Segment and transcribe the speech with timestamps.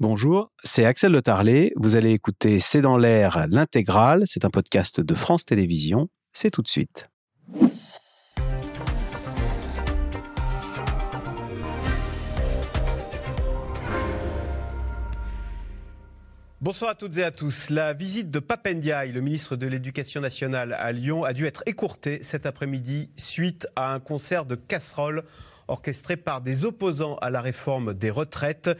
[0.00, 1.72] Bonjour, c'est Axel Le Tarlet.
[1.76, 4.24] Vous allez écouter C'est dans l'air l'intégrale.
[4.26, 6.08] C'est un podcast de France Télévisions.
[6.32, 7.10] C'est tout de suite.
[16.60, 17.70] Bonsoir à toutes et à tous.
[17.70, 22.18] La visite de Papendiaï, le ministre de l'Éducation nationale à Lyon, a dû être écourtée
[22.22, 25.22] cet après-midi suite à un concert de casseroles
[25.68, 28.70] orchestré par des opposants à la réforme des retraites.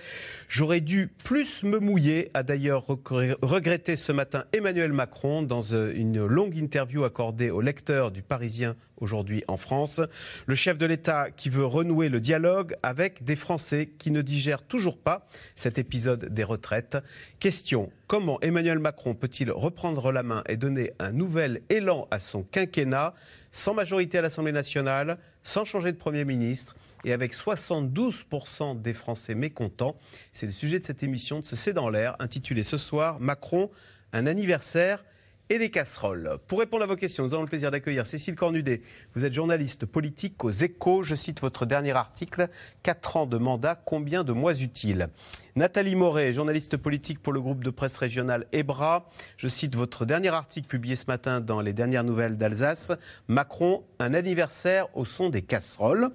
[0.49, 6.25] J'aurais dû plus me mouiller, a d'ailleurs regretté ce matin Emmanuel Macron dans euh, une
[6.25, 10.01] longue interview accordée aux lecteurs du Parisien aujourd'hui en France.
[10.47, 14.63] Le chef de l'État qui veut renouer le dialogue avec des Français qui ne digèrent
[14.63, 16.97] toujours pas cet épisode des retraites.
[17.39, 22.43] Question, comment Emmanuel Macron peut-il reprendre la main et donner un nouvel élan à son
[22.43, 23.15] quinquennat?
[23.53, 29.35] Sans majorité à l'Assemblée nationale sans changer de Premier ministre et avec 72% des Français
[29.35, 29.97] mécontents.
[30.33, 33.71] C'est le sujet de cette émission de ce C'est dans l'air, intitulée ce soir Macron,
[34.13, 35.05] un anniversaire
[35.51, 36.39] et des casseroles.
[36.47, 38.81] Pour répondre à vos questions, nous avons le plaisir d'accueillir Cécile Cornudet.
[39.15, 41.03] Vous êtes journaliste politique aux échos.
[41.03, 42.49] Je cite votre dernier article
[42.83, 45.09] 4 ans de mandat, combien de mois utiles
[45.57, 49.09] Nathalie Moret, journaliste politique pour le groupe de presse régional EBRA.
[49.37, 52.93] Je cite votre dernier article publié ce matin dans les dernières nouvelles d'Alsace.
[53.29, 56.11] Macron, un anniversaire au son des casseroles.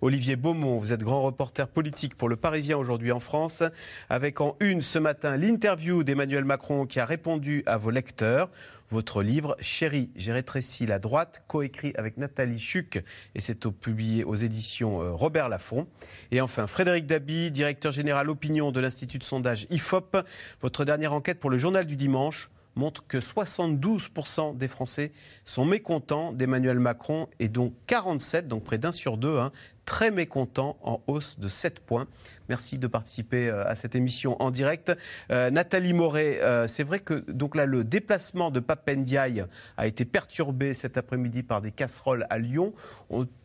[0.00, 3.64] Olivier Beaumont, vous êtes grand reporter politique pour Le Parisien aujourd'hui en France,
[4.08, 8.48] avec en une ce matin l'interview d'Emmanuel Macron qui a répondu à vos lecteurs.
[8.90, 13.02] Votre livre, Chérie, j'ai rétréci la droite, coécrit avec Nathalie Chuc,
[13.34, 15.88] et c'est publié aux éditions euh, Robert Laffont.
[16.30, 20.16] Et enfin, Frédéric Dabi, directeur général opinion de l'Institut de sondage IFOP,
[20.62, 25.12] votre dernière enquête pour le journal du dimanche montre que 72% des Français
[25.44, 29.52] sont mécontents d'Emmanuel Macron et dont 47, donc près d'un sur deux, hein,
[29.84, 32.06] très mécontents, en hausse de 7 points.
[32.48, 34.92] Merci de participer euh, à cette émission en direct.
[35.30, 39.44] Euh, Nathalie Moret, euh, c'est vrai que le déplacement de Papendiaï
[39.76, 42.72] a été perturbé cet après-midi par des casseroles à Lyon.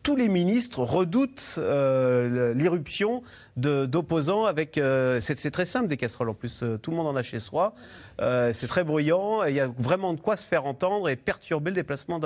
[0.02, 3.22] tous les ministres redoutent l'irruption
[3.56, 4.80] d'opposants avec.
[5.20, 7.74] c'est très simple des casseroles en plus, tout le monde en a chez soi.
[8.18, 11.76] c'est très bruyant, il y a vraiment de quoi se faire entendre et perturber le
[11.76, 12.18] déplacement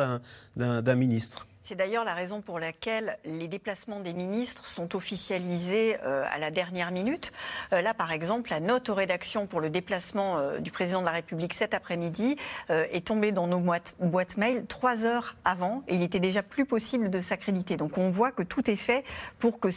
[0.56, 1.47] d'un ministre.
[1.69, 6.51] C'est d'ailleurs la raison pour laquelle les déplacements des ministres sont officialisés euh, à la
[6.51, 7.31] dernière minute.
[7.75, 11.05] Euh, là, par exemple, la note aux rédactions pour le déplacement euh, du président de
[11.05, 12.37] la République cet après-midi
[12.71, 17.11] est tombée dans nos boîtes, mail trois heures avant et il était déjà plus possible
[17.11, 17.77] de s'accréditer.
[17.77, 19.05] Donc on voit que tout est fait
[19.39, 19.69] pour que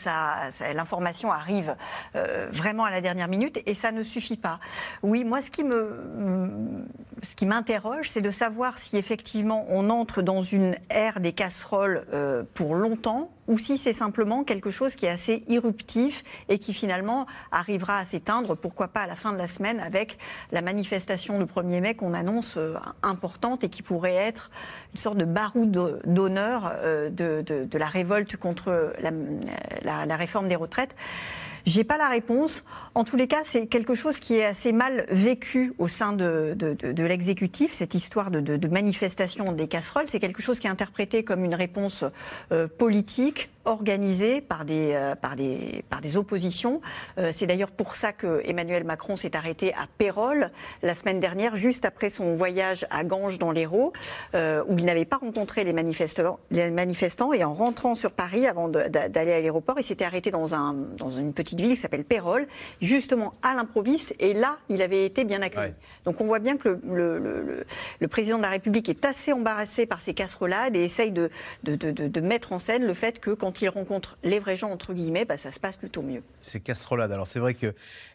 [0.74, 1.76] l'information arrive
[2.14, 4.60] vraiment à la dernière minute et ça ne suffit pas.
[5.04, 11.20] Oui, moi, ce qui m'interroge, c'est de savoir si effectivement on entre dans une ère
[11.20, 16.24] des casseroles euh, pour longtemps ou si c'est simplement quelque chose qui est assez irruptif
[16.48, 20.18] et qui finalement arrivera à s'éteindre, pourquoi pas à la fin de la semaine, avec
[20.52, 24.52] la manifestation du 1er mai qu'on annonce euh, importante et qui pourrait être
[24.94, 28.94] une sorte de baroud d'honneur euh, de, la révolte contre
[29.84, 30.96] la réforme des retraites.
[31.66, 32.64] J'ai pas la réponse.
[32.96, 36.56] En tous les cas, c'est quelque chose qui est assez mal vécu au sein de,
[36.98, 40.06] l'exécutif, cette histoire de, manifestation des casseroles.
[40.08, 42.04] C'est quelque chose qui est interprété comme une réponse
[42.52, 46.82] euh, politique, organisée par des, euh, par des, par des oppositions.
[47.18, 50.52] Euh, c'est d'ailleurs pour ça que Emmanuel Macron s'est arrêté à Pérol
[50.84, 53.94] la semaine dernière, juste après son voyage à Ganges dans l'Hérault,
[54.34, 57.34] où il n'avait pas rencontré les manifestants, les manifestants.
[57.34, 61.12] Et en rentrant sur Paris, avant d'aller à l'aéroport, il s'était arrêté dans, un, dans
[61.12, 62.48] une petite ville qui s'appelle Pérol,
[62.82, 65.74] justement à l'improviste, et là, il avait été bien accueilli.
[66.06, 67.66] Donc on voit bien que le, le,
[68.00, 71.30] le, président de la République est assez embarrassé par ces casserolades et essaye de,
[71.64, 74.70] de, de, de, mettre en scène le fait que quand il rencontre les vrais gens,
[74.70, 76.24] entre guillemets, bah, ça se passe plutôt mieux.
[76.40, 77.74] Ces casserolades, alors c'est vrai que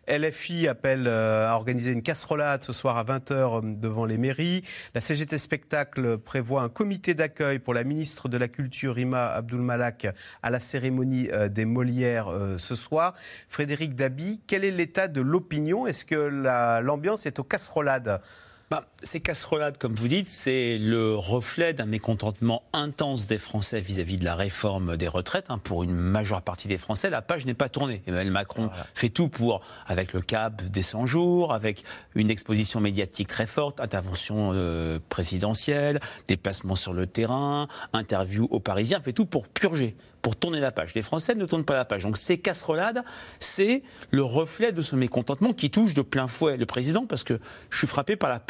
[0.08, 4.64] LFI appelle euh, à organiser une casserolade ce soir à 20h euh, devant les mairies.
[4.94, 9.60] La CGT Spectacle prévoit un comité d'accueil pour la ministre de la Culture, Ima Abdul
[9.60, 10.06] Malak,
[10.42, 13.14] à la cérémonie euh, des Molières ce soir.
[13.48, 15.86] Frédéric Dabi, quel est l'état de l'opinion?
[15.86, 18.20] Est-ce que l'ambiance est aux casserolades?
[18.68, 24.16] Bah, ces casserolades, comme vous dites, c'est le reflet d'un mécontentement intense des Français vis-à-vis
[24.16, 25.46] de la réforme des retraites.
[25.50, 25.58] Hein.
[25.58, 28.02] Pour une majeure partie des Français, la page n'est pas tournée.
[28.08, 31.84] Emmanuel Macron fait tout pour, avec le cap des 100 jours, avec
[32.16, 39.00] une exposition médiatique très forte, intervention euh, présidentielle, déplacement sur le terrain, interview aux Parisiens,
[39.00, 39.94] fait tout pour purger
[40.26, 40.92] pour tourner la page.
[40.96, 42.02] Les Français ne tournent pas la page.
[42.02, 43.04] Donc ces casserolades,
[43.38, 47.38] c'est le reflet de ce mécontentement qui touche de plein fouet le président, parce que
[47.70, 48.40] je suis frappé par la,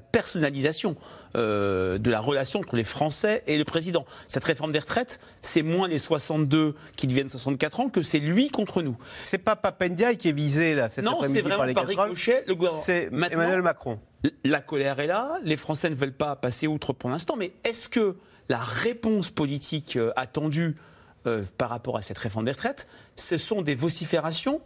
[0.00, 0.96] personnalisation
[1.36, 4.06] euh, de la relation entre les Français et le président.
[4.26, 8.48] Cette réforme des retraites, c'est moins les 62 qui deviennent 64 ans que c'est lui
[8.48, 8.96] contre nous.
[9.22, 12.16] C'est pas Papendiaï qui est visé là cet après-midi par les casseroles.
[12.16, 13.98] C'est Emmanuel Macron.
[14.46, 15.40] La colère est là.
[15.44, 17.36] Les Français ne veulent pas passer outre pour l'instant.
[17.36, 18.16] Mais est-ce que
[18.50, 20.76] la réponse politique euh, attendue
[21.26, 24.60] euh, par rapport à cette réforme des retraites, ce sont des vociférations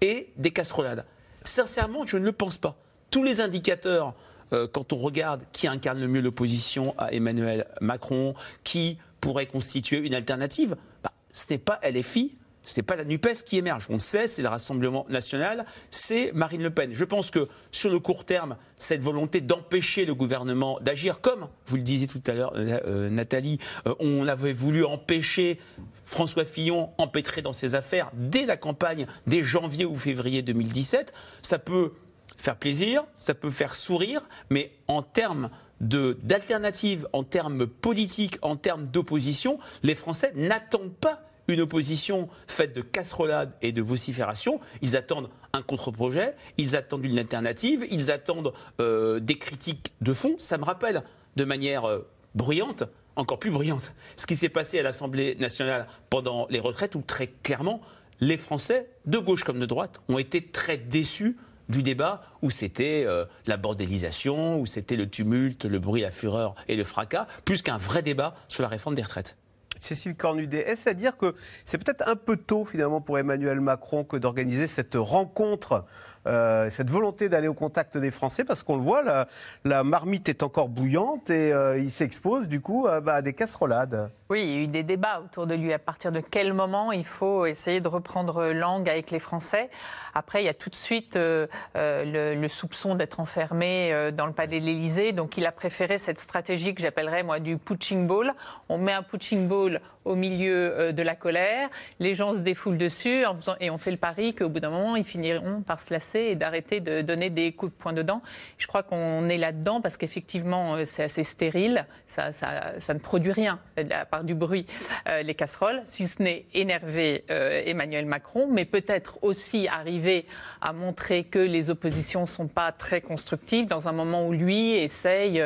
[0.00, 1.04] et des casserolades
[1.42, 2.76] Sincèrement, je ne le pense pas.
[3.10, 4.14] Tous les indicateurs,
[4.52, 9.98] euh, quand on regarde qui incarne le mieux l'opposition à Emmanuel Macron, qui pourrait constituer
[9.98, 13.86] une alternative, bah, ce n'est pas LFI, ce n'est pas la NUPES qui émerge.
[13.88, 16.90] On sait, c'est le Rassemblement national, c'est Marine Le Pen.
[16.92, 21.76] Je pense que sur le court terme, cette volonté d'empêcher le gouvernement d'agir, comme vous
[21.76, 25.60] le disiez tout à l'heure, euh, euh, Nathalie, euh, on avait voulu empêcher
[26.04, 31.58] François Fillon empêtrer dans ses affaires dès la campagne, dès janvier ou février 2017, ça
[31.58, 31.92] peut
[32.36, 38.86] faire plaisir, ça peut faire sourire, mais en termes d'alternatives, en termes politiques, en termes
[38.86, 44.60] d'opposition, les Français n'attendent pas une opposition faite de casserolades et de vociférations.
[44.82, 50.34] Ils attendent un contre-projet, ils attendent une alternative, ils attendent euh, des critiques de fond.
[50.38, 51.02] Ça me rappelle
[51.36, 52.84] de manière euh, bruyante,
[53.16, 57.28] encore plus bruyante, ce qui s'est passé à l'Assemblée nationale pendant les retraites, où très
[57.42, 57.80] clairement,
[58.20, 61.36] les Français, de gauche comme de droite, ont été très déçus
[61.68, 66.54] du débat où c'était euh, la bordélisation, où c'était le tumulte, le bruit, la fureur
[66.68, 69.36] et le fracas, plus qu'un vrai débat sur la réforme des retraites.
[69.80, 71.34] Cécile Cornudet, est-ce à dire que
[71.64, 75.84] c'est peut-être un peu tôt finalement pour Emmanuel Macron que d'organiser cette rencontre
[76.26, 79.26] euh, cette volonté d'aller au contact des Français, parce qu'on le voit,
[79.64, 84.10] la, marmite est encore bouillante et euh, il s'expose du coup bah, à des casserolades.
[84.28, 85.72] Oui, il y a eu des débats autour de lui.
[85.72, 89.70] À partir de quel moment il faut essayer de reprendre langue avec les Français?
[90.14, 94.58] Après, il y a tout de suite euh, le, soupçon d'être enfermé dans le palais
[94.58, 95.12] de l'Élysée.
[95.12, 98.34] Donc, il a préféré cette stratégie que j'appellerais moi du punching ball.
[98.68, 101.68] On met un punching ball au milieu de la colère,
[101.98, 103.24] les gens se défoulent dessus
[103.58, 106.34] et on fait le pari qu'au bout d'un moment, ils finiront par se lasser et
[106.34, 108.22] d'arrêter de donner des coups de poing dedans.
[108.58, 111.86] Je crois qu'on est là-dedans parce qu'effectivement, euh, c'est assez stérile.
[112.06, 113.60] Ça, ne produit rien,
[113.90, 114.66] à part du bruit,
[115.08, 120.26] euh, les casseroles, si ce n'est énerver euh, Emmanuel Macron, mais peut-être aussi arriver
[120.60, 124.72] à montrer que les oppositions ne sont pas très constructives dans un moment où lui
[124.72, 125.42] essaye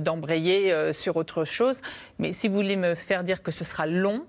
[0.00, 1.80] d'embrayer sur autre chose.
[2.18, 4.24] Mais si vous voulez me faire dire que ce sera long,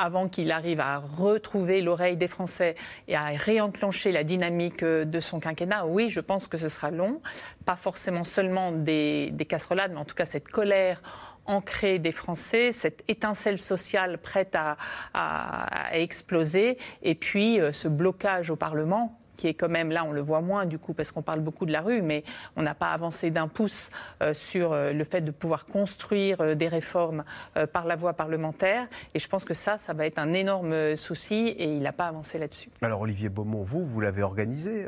[0.00, 2.74] avant qu'il arrive à retrouver l'oreille des Français
[3.06, 6.90] et à réenclencher la dynamique euh, de son quinquennat, oui, je pense que ce sera
[6.90, 7.20] long.
[7.66, 11.02] Pas forcément seulement des, casserolades, mais en tout cas cette colère
[11.44, 14.76] ancrée des Français, cette étincelle sociale prête à,
[15.12, 20.12] à exploser, et puis euh, ce blocage au Parlement qui est quand même, là on
[20.12, 22.24] le voit moins du coup parce qu'on parle beaucoup de la rue, mais
[22.56, 23.88] on n'a pas avancé d'un pouce
[24.22, 27.24] euh, sur euh, le fait de pouvoir construire euh, des réformes
[27.72, 28.86] par la voie parlementaire.
[29.14, 32.06] Et je pense que ça, ça va être un énorme souci et il n'a pas
[32.06, 32.68] avancé là-dessus.
[32.82, 34.86] Alors Olivier Beaumont, vous, vous l'avez organisé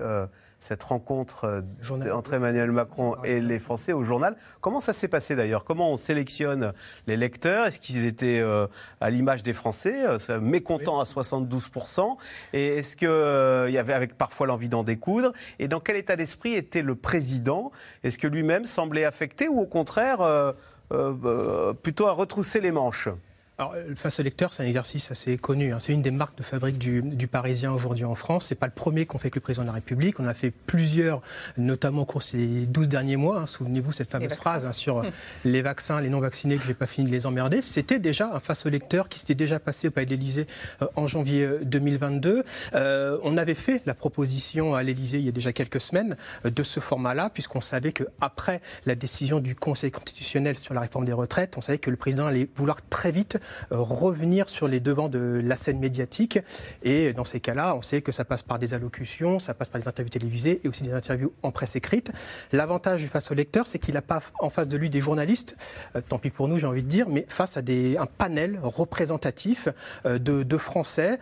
[0.62, 1.44] cette rencontre
[1.90, 4.36] euh, entre Emmanuel Macron et les Français au journal.
[4.60, 5.64] Comment ça s'est passé d'ailleurs?
[5.64, 6.72] Comment on sélectionne
[7.08, 7.66] les lecteurs?
[7.66, 8.68] Est-ce qu'ils étaient euh,
[9.00, 12.16] à l'image des Français, euh, mécontents à 72%
[12.52, 15.32] Et est-ce qu'il y avait avec parfois l'envie d'en découdre.
[15.58, 17.72] Et dans quel état d'esprit était le président?
[18.04, 20.18] Est-ce que lui-même semblait affecté ou au contraire
[21.82, 23.08] plutôt à retrousser les manches?
[23.62, 25.72] Alors, face au lecteur, c'est un exercice assez connu.
[25.72, 25.78] Hein.
[25.78, 28.46] C'est une des marques de fabrique du, Parisien aujourd'hui en France.
[28.46, 30.18] C'est pas le premier qu'on fait avec le président de la République.
[30.18, 31.22] On a fait plusieurs,
[31.56, 33.38] notamment au cours ces 12 derniers mois.
[33.38, 33.46] Hein.
[33.46, 35.04] Souvenez-vous cette fameuse phrase hein, sur
[35.44, 37.62] les vaccins, les non-vaccinés, que j'ai pas fini de les emmerder.
[37.62, 40.46] C'était déjà un face au lecteur qui s'était déjà passé au Palais de l'Élysée
[40.82, 42.30] euh, en janvier 2022.
[42.30, 42.42] Euh,
[42.74, 46.62] euh, on avait fait la proposition à l'Élysée il y a déjà quelques semaines de
[46.62, 51.56] ce format-là, puisqu'on savait qu'après la décision du Conseil constitutionnel sur la réforme des retraites,
[51.56, 53.38] on savait que le président allait vouloir très vite euh,
[53.70, 56.38] revenir sur les devants de la scène médiatique.
[56.82, 59.80] Et dans ces cas-là, on sait que ça passe par des allocutions, ça passe par
[59.80, 62.12] des interviews télévisées et aussi des interviews en presse écrite.
[62.52, 65.56] L'avantage face au lecteur, c'est qu'il n'a pas en face de lui des journalistes,
[65.96, 68.58] euh, tant pis pour nous, j'ai envie de dire, mais face à des, un panel
[68.62, 69.68] représentatif
[70.06, 71.18] euh, de, Français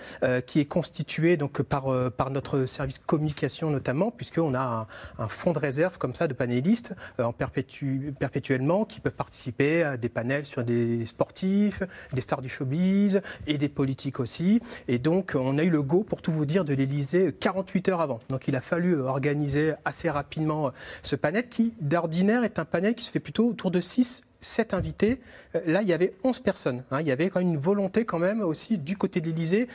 [0.46, 1.86] qui est constitué donc par,
[2.30, 4.86] notre service communication notamment, puisqu'on a
[5.18, 9.96] un, fonds de réserve comme ça de panélistes en perpétu, perpétuellement qui peuvent participer à
[9.96, 14.60] des panels sur des sportifs, des stars du showbiz et des politiques aussi.
[14.88, 18.00] Et donc, on a eu le go, pour tout vous dire, de l'Elysée 48 heures
[18.00, 18.20] avant.
[18.28, 23.04] Donc, il a fallu organiser assez rapidement ce panel qui, d'ordinaire, est un panel qui
[23.04, 25.20] se fait plutôt autour de 6 sept invités.
[25.54, 26.82] Euh, là, il y avait 11 personnes.
[26.90, 27.00] Hein.
[27.00, 29.68] Il y avait quand même une volonté quand même aussi du côté de l'Élysée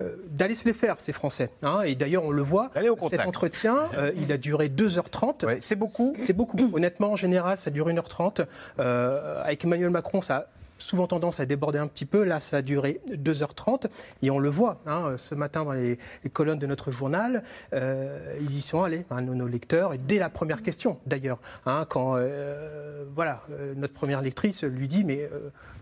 [0.00, 1.50] euh, d'aller se les faire, ces Français.
[1.62, 1.82] Hein.
[1.82, 2.70] Et d'ailleurs, on le voit,
[3.10, 5.60] cet entretien, euh, il a duré 2h30.
[5.60, 6.70] c'est beaucoup C'est beaucoup.
[6.72, 8.46] Honnêtement, en général, ça dure 1h30.
[8.78, 10.48] avec Emmanuel Macron, ça
[10.82, 12.24] souvent tendance à déborder un petit peu.
[12.24, 13.86] Là, ça a duré 2h30
[14.22, 15.98] et on le voit hein, ce matin dans les,
[16.32, 17.42] colonnes de notre journal.
[17.72, 21.86] Euh, ils y sont allés, hein, nos, lecteurs, et dès la première question d'ailleurs, hein,
[21.88, 25.28] quand euh, voilà, euh, notre première lectrice lui dit mais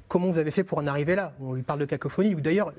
[0.08, 1.32] comment vous avez fait pour en arriver là?
[1.40, 2.72] On lui parle de cacophonie, ou d'ailleurs,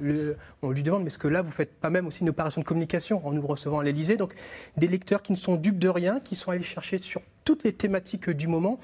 [0.62, 2.66] on lui demande, mais est-ce que là, vous faites pas même aussi une opération de
[2.66, 4.34] communication en nous recevant à l'Elysée Donc,
[4.78, 7.74] des lecteurs qui ne sont dupes de rien, qui sont allés chercher sur toutes les
[7.74, 8.80] thématiques du moment.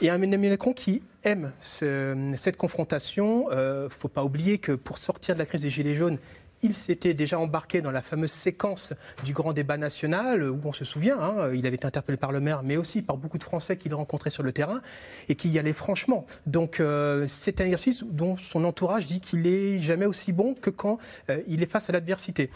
[0.00, 3.46] Et un Emmanuel Macron qui aime cette confrontation.
[3.50, 6.18] Il euh, ne faut pas oublier que pour sortir de la crise des Gilets jaunes,
[6.62, 8.94] il s'était déjà embarqué dans la fameuse séquence
[9.24, 12.40] du grand débat national, où on se souvient, hein, il avait été interpellé par le
[12.40, 14.80] maire, mais aussi par beaucoup de Français qu'il rencontrait sur le terrain,
[15.28, 16.24] et qui y allait franchement.
[16.46, 20.70] Donc euh, c'est un exercice dont son entourage dit qu'il est jamais aussi bon que
[20.70, 20.98] quand
[21.30, 22.48] euh, il est face à l'adversité.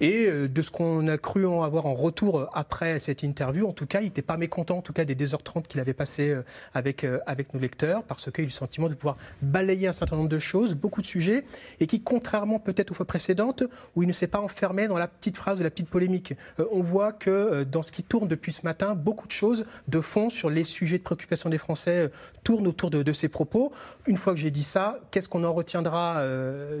[0.00, 3.68] Et euh, de ce qu'on a cru en avoir en retour euh, après cette interview,
[3.68, 6.30] en tout cas, il n'était pas mécontent, en tout cas, des 2h30 qu'il avait passé
[6.30, 6.42] euh,
[6.74, 10.16] avec, avec nos lecteurs, parce qu'il a eu le sentiment de pouvoir balayer un certain
[10.16, 11.44] nombre de choses, beaucoup de sujets,
[11.80, 13.62] et qui, contrairement peut-être aux fois précédentes,
[13.94, 16.34] où il ne s'est pas enfermé dans la petite phrase de la petite polémique.
[16.72, 20.30] on voit que dans ce qui tourne depuis ce matin, beaucoup de choses de fond
[20.30, 22.10] sur les sujets de préoccupation des Français
[22.42, 23.72] tournent autour de, ces propos.
[24.06, 26.22] Une fois que j'ai dit ça, qu'est-ce qu'on en retiendra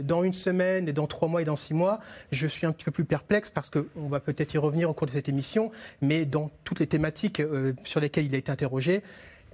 [0.02, 2.00] dans une semaine, et dans trois mois, et dans six mois?
[2.32, 5.06] Je suis un petit peu plus perplexe parce qu'on va peut-être y revenir au cours
[5.06, 5.70] de cette émission,
[6.00, 9.02] mais dans toutes les thématiques euh, sur lesquelles il a été interrogé,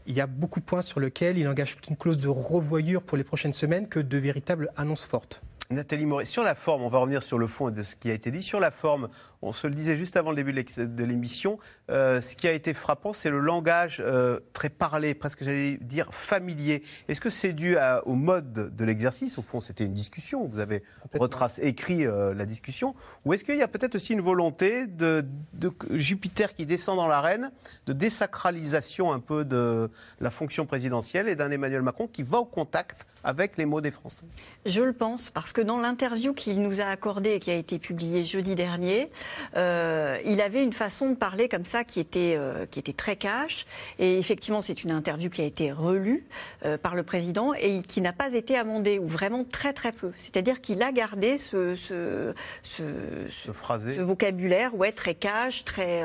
[0.07, 3.16] il y a beaucoup de points sur lesquels il engage une clause de revoyure pour
[3.16, 5.42] les prochaines semaines que de véritables annonces fortes.
[5.71, 8.14] Nathalie Moret, sur la forme, on va revenir sur le fond de ce qui a
[8.14, 8.42] été dit.
[8.42, 9.09] Sur la forme,
[9.42, 11.59] on se le disait juste avant le début de l'émission,
[11.90, 16.12] euh, ce qui a été frappant, c'est le langage euh, très parlé, presque j'allais dire
[16.12, 16.82] familier.
[17.09, 19.38] Est-ce que c'est dû au mode de l'exercice?
[19.38, 20.82] Au fond, c'était une discussion, vous avez
[21.18, 22.94] retracé, écrit euh, la discussion.
[23.25, 27.09] Ou est-ce qu'il y a peut-être aussi une volonté de, de, Jupiter qui descend dans
[27.09, 27.50] l'arène,
[27.87, 32.44] de désacralisation un peu de la fonction présidentielle et d'un Emmanuel Macron qui va au
[32.44, 34.26] contact avec les mots des Français?
[34.66, 37.78] Je le pense, parce que dans l'interview qu'il nous a accordée et qui a été
[37.78, 39.09] publiée jeudi dernier,
[39.56, 43.16] euh, il avait une façon de parler comme ça qui était, euh, qui était très
[43.16, 43.66] cash.
[43.99, 46.26] Et effectivement, c'est une interview qui a été relue
[46.64, 50.10] euh, par le président et qui n'a pas été amendée, ou vraiment très très peu.
[50.16, 52.82] C'est-à-dire qu'il a gardé ce, ce, ce,
[53.28, 56.02] ce, vocabulaire ouais, très cash, très,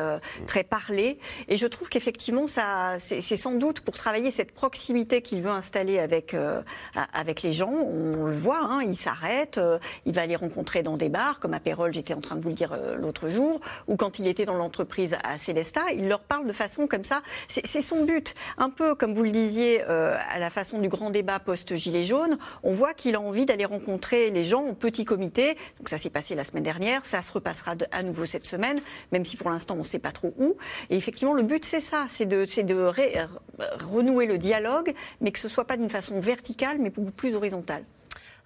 [0.47, 1.19] très parlé.
[1.47, 6.35] Et je trouve qu'effectivement, c'est sans doute pour travailler cette proximité qu'il veut installer avec
[7.13, 7.71] avec les gens.
[7.71, 9.59] On le voit, hein, il s'arrête,
[10.05, 12.49] il va les rencontrer dans des bars, comme à Pérol, j'étais en train de vous
[12.49, 16.21] le dire euh, l'autre jour, ou quand il était dans l'entreprise à Célesta, il leur
[16.21, 17.21] parle de façon comme ça.
[17.47, 18.35] C'est son but.
[18.57, 22.37] Un peu comme vous le disiez, euh, à la façon du grand débat post-Gilet jaune,
[22.63, 25.55] on voit qu'il a envie d'aller rencontrer les gens en petit comité.
[25.77, 28.79] Donc ça s'est passé la semaine dernière, ça se repassera à nouveau cette semaine,
[29.11, 30.55] même si pour l'instant on ne sait pas trop où.
[30.89, 32.45] Et effectivement, le but c'est ça, c'est de,
[33.91, 37.83] renouer le dialogue, mais que ce soit pas d'une façon verticale, mais beaucoup plus horizontale.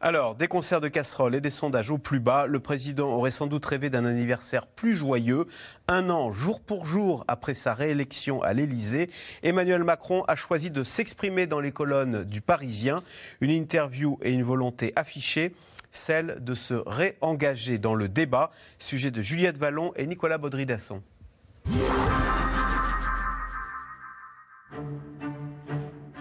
[0.01, 3.48] Alors, des concerts de casseroles et des sondages au plus bas, le président aurait sans
[3.48, 5.46] doute rêvé d'un anniversaire plus joyeux.
[5.89, 9.10] Un an, jour pour jour, après sa réélection à l'Élysée,
[9.44, 13.03] Emmanuel Macron a choisi de s'exprimer dans les colonnes du Parisien.
[13.41, 15.53] Une interview et une volonté affichée,
[15.91, 18.51] celle de se réengager dans le débat.
[18.77, 21.03] Sujet de Juliette Vallon et Nicolas Baudry-Dasson.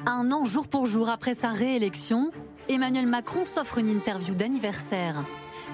[0.04, 2.32] Un an jour pour jour après sa réélection,
[2.68, 5.25] Emmanuel Macron s'offre une interview d'anniversaire.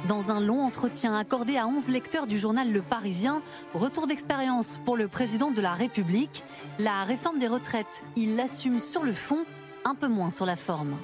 [0.07, 3.43] Dans un long entretien accordé à 11 lecteurs du journal Le Parisien,
[3.75, 6.45] retour d'expérience pour le président de la République,
[6.79, 9.45] la réforme des retraites, il l'assume sur le fond,
[9.85, 10.97] un peu moins sur la forme.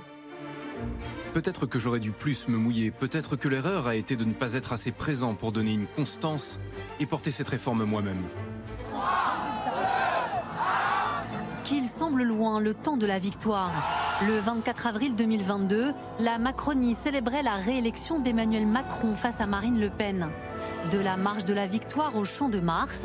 [1.33, 4.55] Peut-être que j'aurais dû plus me mouiller, peut-être que l'erreur a été de ne pas
[4.55, 6.61] être assez présent pour donner une constance
[7.01, 8.23] et porter cette réforme moi-même.
[12.09, 13.71] Loin le temps de la victoire.
[14.27, 19.91] Le 24 avril 2022, la Macronie célébrait la réélection d'Emmanuel Macron face à Marine Le
[19.91, 20.29] Pen.
[20.91, 23.05] De la marche de la victoire au Champ de Mars,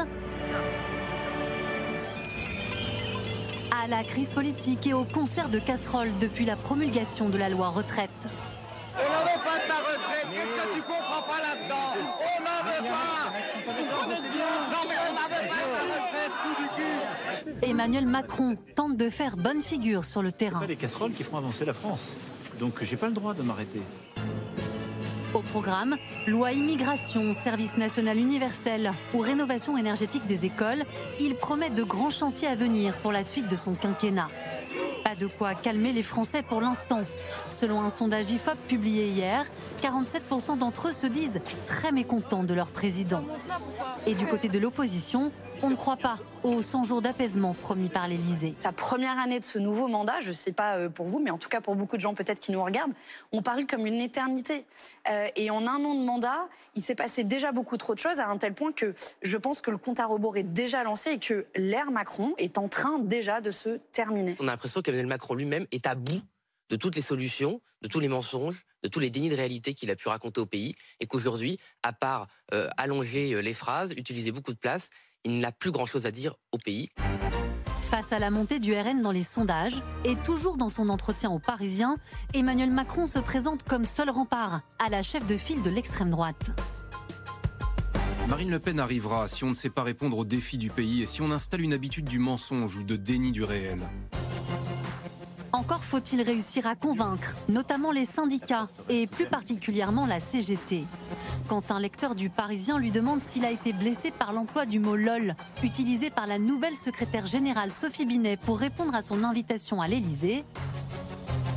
[3.84, 7.70] à la crise politique et au concert de casseroles depuis la promulgation de la loi
[7.70, 8.10] retraite.
[9.46, 10.28] On n'en veut pas de ta retraite.
[10.34, 11.90] Qu'est-ce que tu comprends pas là-dedans?
[12.20, 13.32] On n'en veut pas.
[14.72, 16.36] Non mais on n'en veut pas de ta retraite.
[17.62, 20.60] Emmanuel Macron tente de faire bonne figure sur le terrain.
[20.62, 22.14] C'est les casseroles qui feront avancer la France.
[22.60, 23.82] Donc j'ai pas le droit de m'arrêter.
[25.36, 30.86] Au programme, loi immigration, service national universel ou rénovation énergétique des écoles,
[31.20, 34.30] il promet de grands chantiers à venir pour la suite de son quinquennat.
[35.04, 37.02] Pas de quoi calmer les Français pour l'instant.
[37.50, 39.46] Selon un sondage IFOP publié hier,
[39.84, 43.26] 47% d'entre eux se disent très mécontents de leur président.
[44.08, 45.34] Et du côté de l'opposition,
[45.66, 48.54] on ne croit pas aux 100 jours d'apaisement promis par l'Élysée.
[48.60, 51.32] Sa première année de ce nouveau mandat, je ne sais pas euh, pour vous, mais
[51.32, 52.94] en tout cas pour beaucoup de gens peut-être qui nous regardent,
[53.32, 54.68] ont paru comme une éternité.
[55.10, 58.20] Euh, et en un an de mandat, il s'est passé déjà beaucoup trop de choses
[58.20, 58.94] à un tel point que
[59.24, 62.60] je pense que le compte à rebours est déjà lancé et que l'ère Macron est
[62.60, 64.36] en train déjà de se terminer.
[64.42, 66.22] On a l'impression qu'Emmanuel Macron lui-même est à bout
[66.70, 69.90] de toutes les solutions, de tous les mensonges, de tous les dénis de réalité qu'il
[69.90, 74.54] a pu raconter au pays, et qu'aujourd'hui, à part euh, allonger les phrases, utiliser beaucoup
[74.54, 74.90] de place,
[75.26, 76.90] il n'a plus grand-chose à dire au pays.
[77.90, 81.40] Face à la montée du RN dans les sondages, et toujours dans son entretien aux
[81.40, 81.98] Parisiens,
[82.34, 86.52] Emmanuel Macron se présente comme seul rempart à la chef de file de l'extrême droite.
[88.28, 91.06] Marine Le Pen arrivera si on ne sait pas répondre aux défis du pays et
[91.06, 93.80] si on installe une habitude du mensonge ou de déni du réel.
[95.56, 100.84] Encore faut-il réussir à convaincre, notamment les syndicats et plus particulièrement la CGT.
[101.48, 104.98] Quand un lecteur du Parisien lui demande s'il a été blessé par l'emploi du mot
[104.98, 105.34] LOL,
[105.64, 110.44] utilisé par la nouvelle secrétaire générale Sophie Binet pour répondre à son invitation à l'Élysée,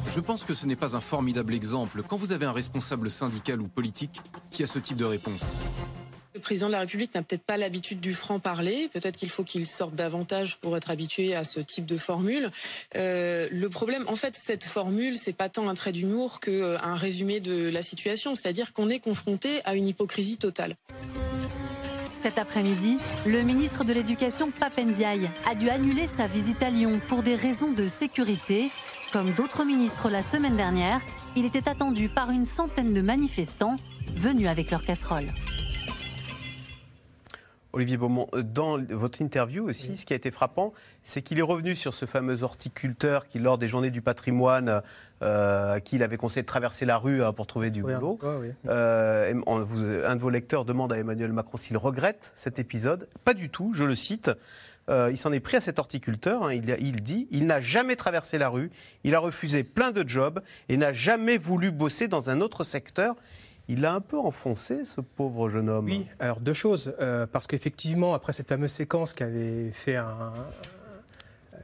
[0.07, 3.61] je pense que ce n'est pas un formidable exemple quand vous avez un responsable syndical
[3.61, 4.21] ou politique
[4.53, 5.57] qui a ce type de réponse.
[6.35, 8.89] Le président de la République n'a peut-être pas l'habitude du franc-parler.
[8.93, 12.51] Peut-être qu'il faut qu'il sorte davantage pour être habitué à ce type de formule.
[12.97, 16.95] Euh, le problème, en fait, cette formule, c'est pas tant un trait d'humour qu'un euh,
[16.95, 18.35] résumé de la situation.
[18.35, 20.77] C'est-à-dire qu'on est confronté à une hypocrisie totale.
[22.11, 27.23] Cet après-midi, le ministre de l'Éducation, Papendiaï, a dû annuler sa visite à Lyon pour
[27.23, 28.71] des raisons de sécurité.
[29.13, 31.01] Comme d'autres ministres la semaine dernière,
[31.37, 33.77] il était attendu par une centaine de manifestants
[34.15, 35.33] venus avec leurs casseroles.
[37.73, 40.73] Olivier Beaumont, dans votre interview aussi, ce qui a été frappant,
[41.03, 44.83] c'est qu'il est revenu sur ce fameux horticulteur qui, lors des journées du patrimoine,
[45.23, 48.19] euh, à qui il avait conseillé de traverser la rue hein, pour trouver du boulot.
[48.69, 53.07] Euh, un de vos lecteurs demande à Emmanuel Macron s'il regrette cet épisode.
[53.25, 54.31] Pas du tout, je le cite.
[54.89, 56.45] Euh, il s'en est pris à cet horticulteur.
[56.45, 56.55] Hein.
[56.55, 58.71] il, il, dit il n'a jamais traversé la rue,
[59.05, 63.15] il a refusé plein de jobs et n'a jamais voulu bosser dans un autre secteur.
[63.71, 65.85] Il l'a un peu enfoncé, ce pauvre jeune homme.
[65.85, 66.95] Oui, alors deux choses.
[67.01, 70.33] Euh, parce qu'effectivement, après cette fameuse séquence qui avait fait un,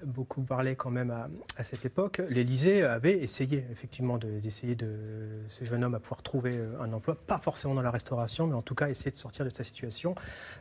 [0.05, 1.11] beaucoup parlé quand même
[1.57, 4.89] à, cette époque, l'Élysée avait essayé effectivement d'essayer de,
[5.49, 8.55] ce jeune homme à pouvoir trouver euh, un emploi, pas forcément dans la restauration, mais
[8.55, 10.15] en tout cas essayer de sortir de sa situation.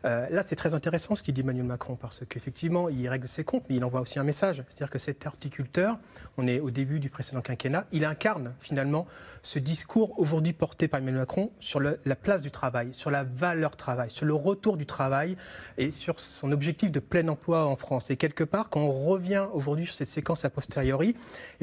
[0.06, 3.44] Euh, là, c'est très intéressant ce qu'il dit Emmanuel Macron, parce qu'effectivement, il règle ses
[3.44, 4.64] comptes, mais il envoie aussi un message.
[4.68, 5.98] C'est-à-dire que cet horticulteur,
[6.38, 9.08] on est au début du précédent quinquennat, il incarne finalement
[9.42, 13.76] ce discours aujourd'hui porté par Emmanuel Macron sur la place du travail, sur la valeur
[13.76, 15.36] travail, sur le retour du travail
[15.78, 18.10] et sur son objectif de plein emploi en France.
[18.10, 21.16] Et quelque part, quand on revient aujourd'hui sur cette séquence a posteriori,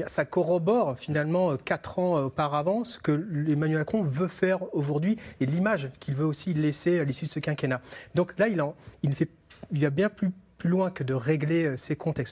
[0.07, 3.13] ça corrobore finalement euh, quatre ans euh, auparavant ce que
[3.51, 7.41] Emmanuel Macron veut faire aujourd'hui et l'image qu'il veut aussi laisser à l'issue de ce
[7.41, 7.81] quinquennat.
[8.15, 9.29] Donc là, il, en, il, fait,
[9.73, 12.29] il va bien plus plus loin que de régler euh, ses comptes avec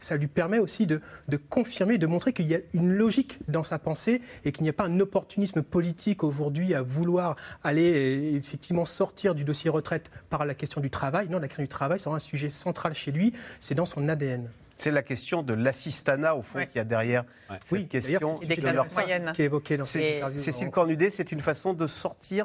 [0.00, 3.62] ça lui permet aussi de, de confirmer, de montrer qu'il y a une logique dans
[3.62, 8.84] sa pensée et qu'il n'y a pas un opportunisme politique aujourd'hui à vouloir aller effectivement
[8.84, 11.28] sortir du dossier retraite par la question du travail.
[11.28, 14.50] Non, la question du travail, c'est un sujet central chez lui, c'est dans son ADN.
[14.76, 17.24] C'est la question de l'assistanat, au fond, qui a derrière
[17.70, 19.32] oui, question des classes moyennes.
[19.34, 22.44] qui est évoquée dans Cécile Cornudet, c'est une façon de sortir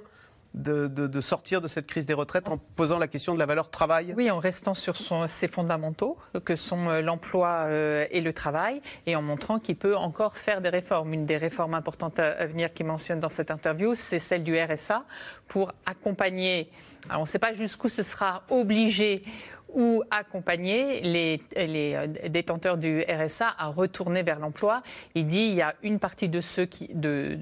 [0.53, 4.13] de, sortir de cette crise des retraites en posant la question de la valeur travail
[4.17, 4.95] Oui, en restant sur
[5.27, 9.95] ses fondamentaux, que sont euh, l'emploi euh, et le travail, et en montrant qu'il peut
[9.95, 11.13] encore faire des réformes.
[11.13, 15.03] Une des réformes importantes à venir qu'il mentionne dans cette interview, c'est celle du RSA,
[15.47, 16.69] pour accompagner,
[17.09, 19.21] alors on ne sait pas jusqu'où ce sera obligé
[19.73, 24.81] ou accompagner les, les, euh, détenteurs du RSA à retourner vers l'emploi.
[25.15, 27.37] Il dit il y a une partie de ceux qui, de,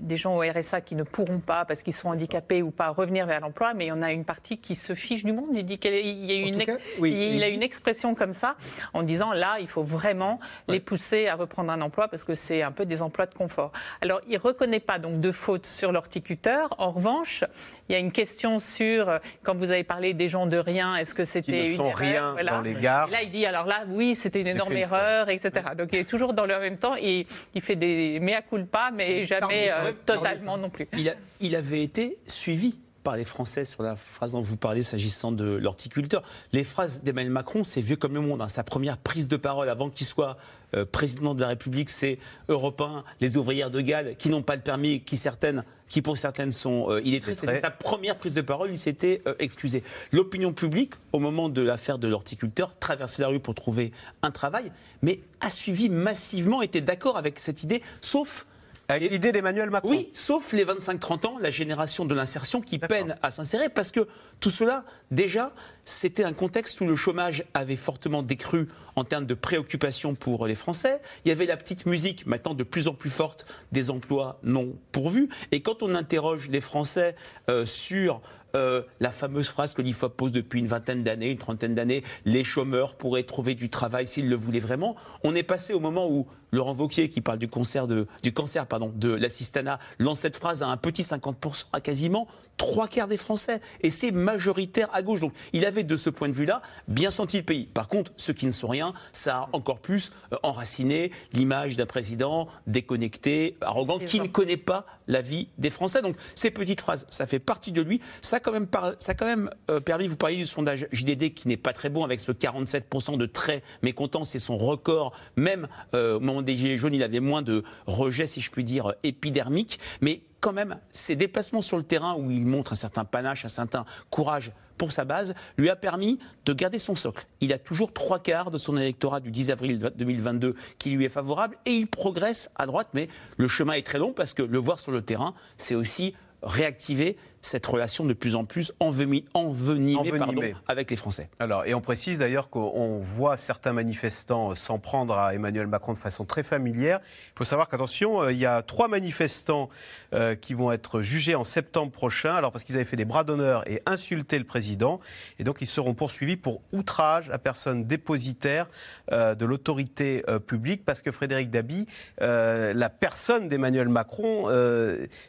[0.00, 3.26] des gens au RSA qui ne pourront pas, parce qu'ils sont handicapés ou pas, revenir
[3.26, 5.50] vers l'emploi, mais il y en a une partie qui se fiche du monde.
[5.52, 6.62] Il dit qu'il y a une,
[7.04, 8.56] il, a une expression comme ça
[8.92, 10.38] en disant là, il faut vraiment
[10.68, 13.72] les pousser à reprendre un emploi parce que c'est un peu des emplois de confort.
[14.00, 16.74] Alors, il reconnaît pas donc de faute sur l'horticulteur.
[16.78, 17.44] En revanche,
[17.88, 21.14] il y a une question sur, quand vous avez parlé des gens de rien, est-ce
[21.14, 23.08] que c'était sont rien dans les gares.
[23.08, 25.52] là, il dit alors là, oui, c'était une énorme erreur, etc.
[25.76, 29.26] Donc il est toujours dans le même temps et il fait des mea culpa, mais
[29.26, 30.88] jamais euh, totalement non plus.
[30.96, 35.32] Il, il avait été suivi par les Français sur la phrase dont vous parlez s'agissant
[35.32, 36.22] de l'horticulteur.
[36.52, 38.42] Les phrases d'Emmanuel Macron, c'est vieux comme le monde.
[38.42, 38.48] Hein.
[38.48, 40.36] Sa première prise de parole avant qu'il soit
[40.74, 44.62] euh, président de la République, c'est européen, les ouvrières de Galles qui n'ont pas le
[44.62, 47.34] permis, qui certaines qui pour certaines sont euh, illettrées.
[47.34, 49.82] C'était sa première prise de parole, il s'était euh, excusé.
[50.12, 54.72] L'opinion publique, au moment de l'affaire de l'horticulteur, traversait la rue pour trouver un travail,
[55.02, 58.46] mais a suivi massivement, était d'accord avec cette idée, sauf
[58.90, 59.90] avec l'idée d'Emmanuel Macron.
[59.90, 64.08] Oui, sauf les 25-30 ans, la génération de l'insertion qui peine à s'insérer, parce que
[64.40, 65.52] tout cela, déjà,
[65.84, 70.54] c'était un contexte où le chômage avait fortement décru en termes de préoccupation pour les
[70.54, 71.00] Français.
[71.24, 74.74] Il y avait la petite musique, maintenant de plus en plus forte, des emplois non
[74.92, 75.28] pourvus.
[75.52, 77.14] Et quand on interroge les Français
[77.48, 78.20] euh, sur
[78.56, 82.44] euh, la fameuse phrase que l'IFOP pose depuis une vingtaine d'années, une trentaine d'années, les
[82.44, 84.96] chômeurs pourraient trouver du travail s'ils le voulaient vraiment.
[85.24, 89.08] On est passé au moment où Laurent Wauquiez, qui parle du, cancer de, du de
[89.10, 92.26] l'assistanat, lance cette phrase à un petit 50%, à quasiment
[92.60, 93.62] trois quarts des Français.
[93.80, 95.20] Et c'est majoritaire à gauche.
[95.20, 97.64] Donc il avait de ce point de vue-là bien senti le pays.
[97.64, 101.86] Par contre, ceux qui ne sont rien, ça a encore plus euh, enraciné l'image d'un
[101.86, 106.02] président déconnecté, arrogant, qui ne connaît pas la vie des Français.
[106.02, 108.02] Donc ces petites phrases, ça fait partie de lui.
[108.20, 108.66] Ça a quand même,
[108.98, 111.88] ça a quand même euh, permis, vous parliez du sondage JDD qui n'est pas très
[111.88, 115.16] bon avec ce 47% de très mécontents, c'est son record.
[115.36, 118.64] Même euh, au moment des Gilets jaunes, il avait moins de rejets, si je puis
[118.64, 119.80] dire, épidermiques.
[120.02, 123.48] Mais quand même, ses déplacements sur le terrain où il montre un certain panache, un
[123.48, 127.26] certain courage pour sa base, lui a permis de garder son socle.
[127.42, 131.10] Il a toujours trois quarts de son électorat du 10 avril 2022 qui lui est
[131.10, 134.58] favorable et il progresse à droite, mais le chemin est très long parce que le
[134.58, 140.54] voir sur le terrain, c'est aussi réactiver cette relation de plus en plus envenimée, envenimée,
[140.68, 141.30] avec les Français.
[141.38, 145.98] Alors, et on précise d'ailleurs qu'on voit certains manifestants s'en prendre à Emmanuel Macron de
[145.98, 147.00] façon très familière.
[147.28, 149.70] Il faut savoir qu'attention, euh, il y a trois manifestants
[150.12, 153.24] euh, qui vont être jugés en septembre prochain, alors parce qu'ils avaient fait des bras
[153.24, 155.00] d'honneur et insulté le président,
[155.38, 158.66] et donc ils seront poursuivis pour outrage à personne dépositaire
[159.12, 161.86] euh, de l'autorité publique, parce que Frédéric Dabi,
[162.18, 164.48] la personne d'Emmanuel Macron,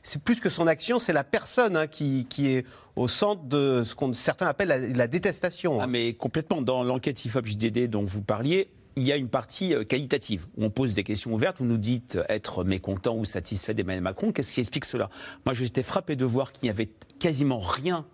[0.03, 1.87] c'est plus que son action, c'est la personne hein,
[2.29, 5.79] qui est au centre de ce qu'on certains appellent la, détestation.
[5.81, 6.61] Ah, mais complètement.
[6.61, 10.65] Dans l'enquête IFOP JDD dont vous parliez, il y a une partie euh, qualitative où
[10.65, 11.57] on pose des questions ouvertes.
[11.59, 14.31] Vous nous dites être mécontent ou satisfait d'Emmanuel Macron.
[14.31, 15.09] Qu'est-ce qui explique cela?
[15.45, 18.05] Moi, j'étais frappé de voir qu'il n'y avait quasiment rien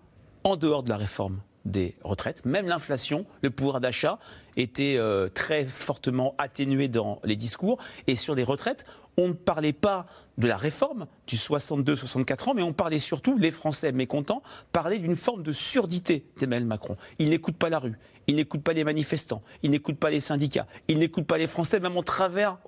[0.43, 2.45] en dehors de la réforme des retraites.
[2.45, 4.19] Même l'inflation, le pouvoir d'achat
[4.55, 7.77] était euh, très fortement atténué dans les discours.
[8.07, 8.85] Et sur les retraites,
[9.17, 10.05] on ne parlait pas
[10.37, 15.15] de la réforme du 62-64 ans, mais on parlait surtout, les Français mécontents, parlaient d'une
[15.15, 16.95] forme de surdité d'Emmanuel Macron.
[17.17, 20.67] Il n'écoute pas la rue, il n'écoute pas les manifestants, il n'écoute pas les syndicats,
[20.87, 22.59] il n'écoute pas les Français, même au travers,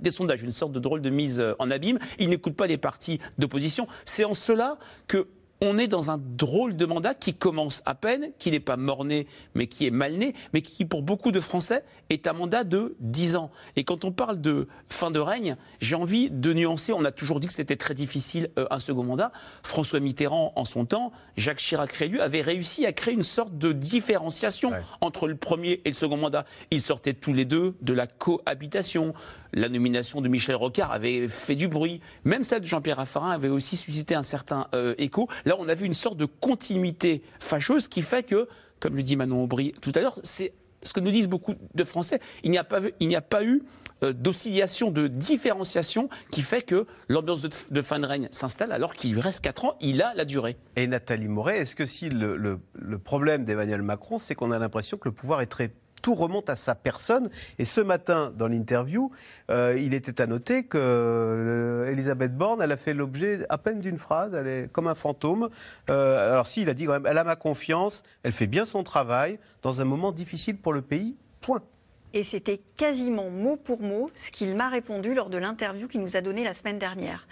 [0.00, 2.78] des sondages, une sorte de drôle de mise euh, en abîme, il n'écoute pas les
[2.78, 3.86] partis d'opposition.
[4.06, 5.28] C'est en cela que
[5.64, 9.28] on est dans un drôle de mandat qui commence à peine, qui n'est pas mort-né,
[9.54, 13.36] mais qui est mal-né, mais qui, pour beaucoup de Français, est un mandat de 10
[13.36, 13.52] ans.
[13.76, 16.92] Et quand on parle de fin de règne, j'ai envie de nuancer.
[16.92, 19.30] On a toujours dit que c'était très difficile euh, un second mandat.
[19.62, 24.72] François Mitterrand, en son temps, Jacques Chirac-Rélu avaient réussi à créer une sorte de différenciation
[25.00, 26.44] entre le premier et le second mandat.
[26.72, 29.14] Ils sortaient tous les deux de la cohabitation.
[29.52, 32.00] La nomination de Michel Rocard avait fait du bruit.
[32.24, 35.28] Même celle de Jean-Pierre Raffarin avait aussi suscité un certain euh, écho
[35.60, 38.48] on a vu une sorte de continuité fâcheuse qui fait que,
[38.80, 41.84] comme le dit Manon Aubry tout à l'heure, c'est ce que nous disent beaucoup de
[41.84, 42.20] Français.
[42.42, 43.62] Il n'y a pas, il n'y a pas eu
[44.02, 49.12] euh, d'oscillation, de différenciation qui fait que l'ambiance de, fin de règne s'installe alors qu'il
[49.14, 50.56] lui reste 4 ans, il a la durée.
[50.76, 52.58] Et Nathalie Moret, est-ce que si le
[52.98, 56.56] problème d'Emmanuel Macron, c'est qu'on a l'impression que le pouvoir est très tout remonte à
[56.56, 57.30] sa personne.
[57.58, 59.10] Et ce matin, dans l'interview,
[59.50, 63.80] euh, il était à noter que euh, Elisabeth Borne, elle a fait l'objet à peine
[63.80, 65.48] d'une phrase, elle est comme un fantôme.
[65.88, 68.66] Euh, alors si, il a dit quand même, elle a ma confiance, elle fait bien
[68.66, 71.16] son travail dans un moment difficile pour le pays.
[71.40, 71.62] Point.
[72.14, 76.16] Et c'était quasiment mot pour mot ce qu'il m'a répondu lors de l'interview qu'il nous
[76.16, 77.26] a donnée la semaine dernière.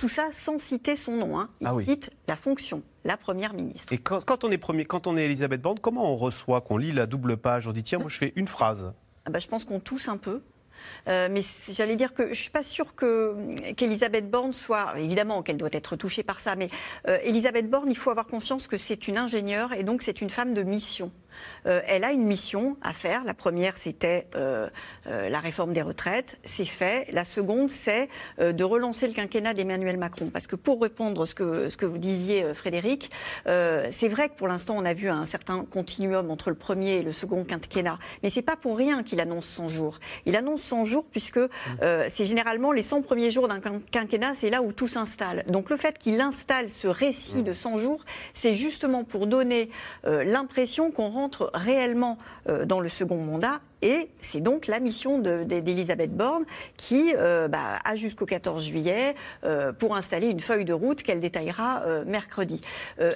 [0.00, 1.38] Tout ça sans citer son nom.
[1.38, 1.48] Hein.
[1.60, 3.92] Il ah cite la fonction, la première ministre.
[3.92, 6.92] Et quand, on est premier, quand on est Elisabeth Borne, comment on reçoit qu'on lit
[6.92, 8.92] la double page On dit tiens, moi je fais une phrase?
[9.24, 10.42] Ah bah, je pense qu'on tousse un peu.
[11.08, 15.56] Euh, mais j'allais dire que je ne suis pas sûre qu'Elisabeth Borne soit, évidemment qu'elle
[15.56, 16.68] doit être touchée par ça, mais
[17.08, 20.30] euh, Elisabeth Borne, il faut avoir conscience que c'est une ingénieure et donc c'est une
[20.30, 21.10] femme de mission.
[21.66, 23.24] Euh, elle a une mission à faire.
[23.24, 24.68] La première, c'était euh,
[25.06, 26.36] euh, la réforme des retraites.
[26.44, 27.08] C'est fait.
[27.12, 30.30] La seconde, c'est de relancer le quinquennat d'Emmanuel Macron.
[30.32, 33.10] Parce que pour répondre à ce que, ce que vous disiez, Frédéric,
[33.44, 37.02] c'est vrai que pour l'instant, on a vu un certain continuum entre le premier et
[37.02, 37.98] le second quinquennat.
[38.22, 39.98] Mais c'est pas pour rien qu'il annonce 100 jours.
[40.26, 41.40] Il annonce 100 jours puisque
[41.80, 45.44] c'est généralement les 100 premiers jours d'un quinquennat, c'est là où tout s'installe.
[45.48, 49.70] Donc le fait qu'il installe ce récit de 100 jours, c'est justement pour donner
[50.04, 55.18] l'impression qu'on rend entre réellement euh, dans le second mandat et c'est donc la mission
[55.18, 56.44] de- d'Elisabeth Borne
[56.76, 61.20] qui euh, bah, a jusqu'au 14 juillet euh, pour installer une feuille de route qu'elle
[61.20, 62.60] détaillera mercredi.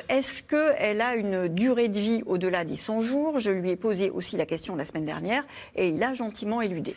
[0.09, 3.39] Est-ce qu'elle a une durée de vie au-delà des 100 jours?
[3.39, 5.45] Je lui ai posé aussi la question la semaine dernière
[5.77, 6.95] et il a gentiment éludé.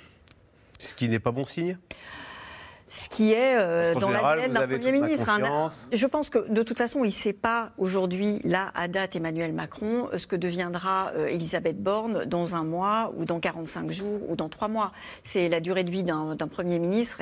[0.80, 1.78] Ce qui n'est pas bon signe?
[2.96, 5.28] Ce qui est euh, dans général, la vous d'un Premier ministre.
[5.30, 5.90] Un- confiance.
[5.92, 9.52] je pense que de toute façon, il ne sait pas aujourd'hui, là, à date, Emmanuel
[9.52, 14.22] Macron, euh, ce que deviendra euh, Elisabeth Borne dans un mois ou dans 45 jours
[14.30, 14.92] ou dans trois mois.
[15.24, 17.18] C'est la durée de vie d'un Premier ministre,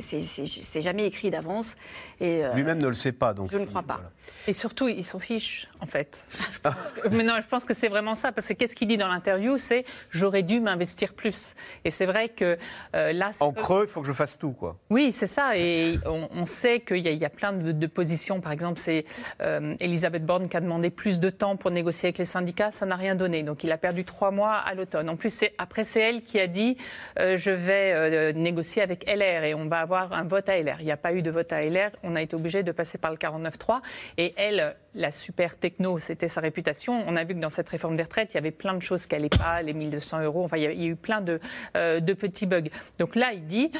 [0.00, 1.74] c'est- jamais écrit d'avance.
[2.22, 3.34] Euh, Lui-même ne le sait pas.
[3.34, 3.94] Donc je ne crois pas.
[3.94, 4.10] voilà.
[4.46, 6.24] Et surtout, il s'en fiche, en fait.
[6.50, 8.88] Je pense que, mais non, je pense que c'est vraiment ça, parce que qu'est-ce qu'il
[8.88, 9.58] dit dans l'interview?
[9.58, 11.54] C'est j'aurais dû m'investir plus.
[11.84, 12.56] Et c'est vrai que
[12.94, 14.76] euh, là, c'est- En creux, il faut que je fasse tout, quoi.
[14.90, 15.56] Oui, c'est ça.
[15.56, 18.40] Et on, sait qu'il y, a- plein de, positions.
[18.40, 19.04] Par exemple, c'est
[19.40, 22.70] euh, Elisabeth Borne qui a demandé plus de temps pour négocier avec les syndicats.
[22.70, 23.42] Ça n'a rien donné.
[23.42, 25.08] Donc il a perdu trois mois à l'automne.
[25.08, 26.76] En plus, après, c'est elle qui a dit
[27.18, 30.76] euh, je vais euh, négocier avec LR et on va avoir un vote à LR.
[30.80, 31.90] Il n'y a pas eu de vote à LR.
[32.02, 33.80] On a été obligé de passer par le 49-3.
[34.18, 37.04] Et elle, la super techno, c'était sa réputation.
[37.06, 39.06] On a vu que dans cette réforme des retraites, il y avait plein de choses
[39.06, 40.44] qui n'allaient pas, les 1200 euros.
[40.44, 41.40] Enfin, il y a, il y eu plein de,
[41.74, 42.70] de petits bugs.
[42.98, 43.70] Donc là, il dit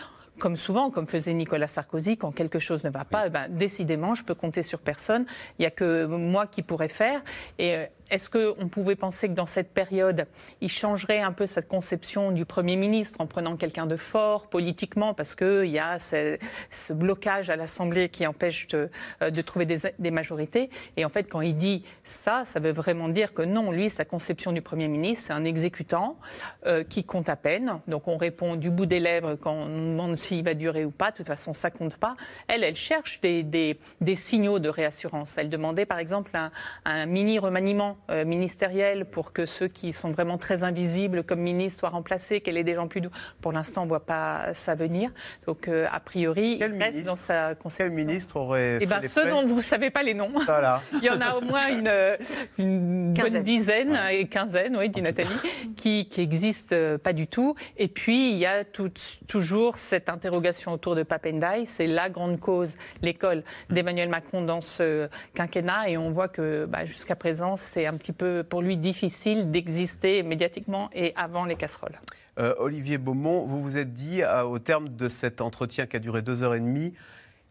[0.41, 4.17] comme souvent, comme faisait Nicolas Sarkozy, quand quelque chose ne va pas, eh ben, décidément,
[4.17, 5.25] je peux compter sur personne.
[5.59, 7.23] Il n'y a que moi qui pourrais faire.
[7.61, 10.27] Et euh, est-ce qu'on pouvait penser que dans cette période,
[10.61, 15.15] il changerait un peu cette conception du Premier ministre en prenant quelqu'un de fort politiquement,
[15.15, 18.91] parce qu'il y a ce, blocage à l'Assemblée qui empêche de,
[19.23, 20.71] euh, trouver des, majorités?
[20.97, 24.05] Et en fait, quand il dit ça, ça veut vraiment dire que non, lui, sa
[24.05, 26.19] conception du Premier ministre, c'est un exécutant
[26.67, 27.81] euh, qui compte à peine.
[27.87, 31.13] Donc on répond du bout des lèvres quand on demande s'il va durer ou pas.
[31.13, 32.17] De toute façon, ça compte pas.
[32.49, 33.79] Elle, elle cherche des,
[34.15, 35.39] signaux de réassurance.
[35.39, 36.37] Elle demandait par exemple
[36.85, 41.81] un mini remaniement euh, ministériel pour que ceux qui sont vraiment très invisibles comme ministres
[41.81, 43.11] soient remplacés, qu'elle ait des gens plus doux.
[43.41, 45.11] Pour l'instant, on voit pas ça venir.
[45.47, 47.71] Donc euh, a priori, Quel il reste ministre dans sa conception.
[47.95, 50.33] Quel ministre aurait Eh les ceux dont vous ne savez pas les noms.
[50.47, 50.83] Voilà.
[50.93, 52.17] Il y en a au moins une, euh,
[52.59, 55.29] une bonne dizaine, et quinzaine, oui, dit Nathalie,
[55.77, 57.55] qui, qui existent euh, pas du tout.
[57.77, 58.91] Et puis, il y a tout-
[59.27, 61.65] toujours cette interrogation autour de Papendai.
[61.65, 65.89] C'est la grande cause, l'école d'Emmanuel Macron dans ce quinquennat.
[65.89, 70.23] Et on voit que bah, jusqu'à présent, c'est un petit peu pour lui difficile d'exister
[70.23, 71.99] médiatiquement et avant les casseroles.
[72.39, 76.23] Euh, Olivier Beaumont, vous vous êtes dit, au terme de cet entretien qui a duré
[76.23, 76.95] deux heures et demie,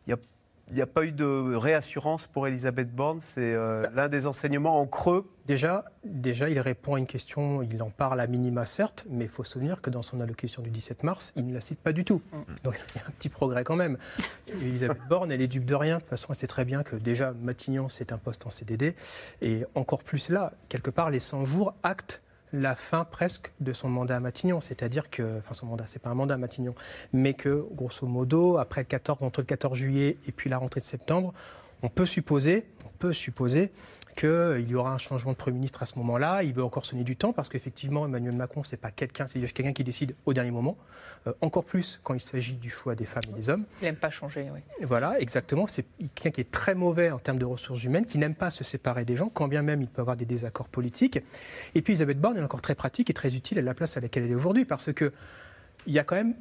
[0.08, 0.16] il
[0.74, 3.20] n'y a, pas eu de réassurance pour Elisabeth Borne.
[3.22, 5.30] C'est euh, l'un des enseignements en creux.
[5.46, 9.30] Déjà, déjà, il répond à une question, il en parle à minima certes, mais il
[9.30, 11.92] faut se souvenir que dans son allocution du 17 mars, il ne la cite pas
[11.92, 12.22] du tout.
[12.64, 13.98] Donc il y a un petit progrès quand même.
[14.62, 15.96] Elisabeth Borne, elle est dupe de rien.
[15.96, 18.96] De toute façon, elle sait très bien que déjà, Matignon, c'est un poste en CDD.
[19.42, 22.22] Et encore plus là, quelque part, les 100 jours actent
[22.54, 26.10] la fin presque de son mandat à Matignon, c'est-à-dire que, enfin son mandat, c'est pas
[26.10, 26.76] un mandat à Matignon,
[27.14, 30.80] mais que grosso modo, après le 14, entre le 14 juillet et puis la rentrée
[30.80, 31.34] de septembre,
[31.82, 33.72] on peut supposer, on peut supposer
[34.16, 36.44] qu'il y aura un changement de Premier ministre à ce moment-là.
[36.44, 39.74] Il veut encore sonner du temps parce qu'effectivement, Emmanuel Macron, c'est pas quelqu'un, c'est quelqu'un
[39.74, 40.78] qui décide au dernier moment.
[41.28, 43.66] Euh, encore plus quand il s'agit du choix des femmes et des hommes.
[43.82, 44.60] Il n'aime pas changer, oui.
[44.82, 45.68] Voilà, exactement.
[45.68, 48.64] C'est quelqu'un qui est très mauvais en termes de ressources humaines, qui n'aime pas se
[48.64, 51.20] séparer des gens, quand bien même il peut avoir des désaccords politiques.
[51.76, 53.98] Et puis Elisabeth Borne, elle est encore très pratique et très utile à la place
[53.98, 55.12] à laquelle elle est aujourd'hui, parce que
[55.88, 56.36] il y a quand même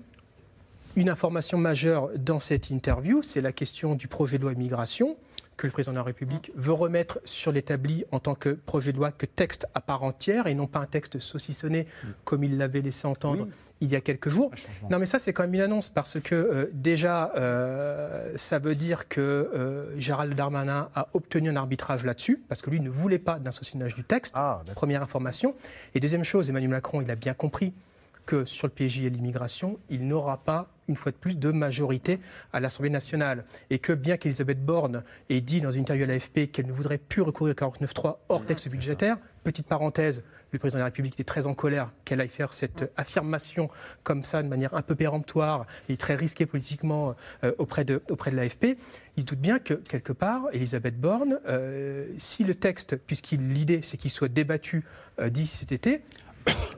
[0.97, 5.17] une information majeure dans cette interview, c'est la question du projet de loi immigration
[5.59, 8.97] que le président de la République veut remettre sur l'établi en tant que projet de
[8.97, 11.87] loi, que texte à part entière et non pas un texte saucissonné
[12.25, 13.51] comme il l'avait laissé entendre Oui.
[13.81, 14.51] il y a quelques jours.
[14.89, 18.77] Non mais ça c'est quand même une annonce parce que euh, déjà euh, ça veut
[18.77, 23.19] dire que euh, Gérald Darmanin a obtenu un arbitrage là-dessus parce que lui ne voulait
[23.19, 24.35] pas d'un saucissonnage du texte.
[24.37, 24.63] Ah.
[24.77, 25.55] Première information.
[25.95, 27.73] Et deuxième chose, Emmanuel Macron, il a bien compris
[28.29, 32.21] que sur le PJ et l'immigration, il n'aura pas, une fois de plus, de majorité
[32.53, 33.47] à l'Assemblée nationale.
[33.71, 36.99] Et que bien qu'Elisabeth Borne ait dit dans une interview à l'AFP qu'elle ne voudrait
[36.99, 41.25] plus recourir au 49.3 hors texte budgétaire, petite parenthèse, le président de la République était
[41.25, 43.71] très en colère qu'elle aille faire cette affirmation
[44.03, 48.31] comme ça, de manière un peu péremptoire et très risquée politiquement euh, auprès de, auprès
[48.31, 48.77] de l'AFP.
[49.17, 53.97] Il doute bien que, quelque part, Elisabeth Borne, euh, si le texte, puisqu'il l'idée c'est
[53.97, 54.85] qu'il soit débattu
[55.19, 56.03] euh, d'ici cet été,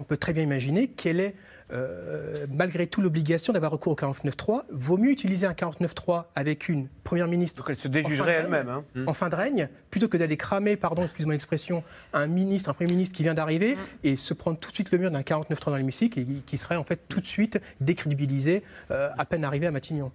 [0.00, 1.34] on peut très bien imaginer quelle est,
[1.72, 4.64] euh, malgré tout, l'obligation d'avoir recours au 49.3.
[4.70, 7.62] Vaut mieux utiliser un 49.3 avec une première ministre.
[7.62, 8.68] Donc elle se en fin de déjugerait règne, elle-même.
[8.68, 8.84] hein.
[9.06, 12.90] En fin de règne, plutôt que d'aller cramer, pardon, excuse-moi l'expression, un ministre, un premier
[12.90, 15.76] ministre qui vient d'arriver et se prendre tout de suite le mur d'un 49.3 dans
[15.76, 19.70] l'hémicycle et qui serait en fait tout de suite décrédibilisé euh, à peine arrivé à
[19.70, 20.10] Matignon.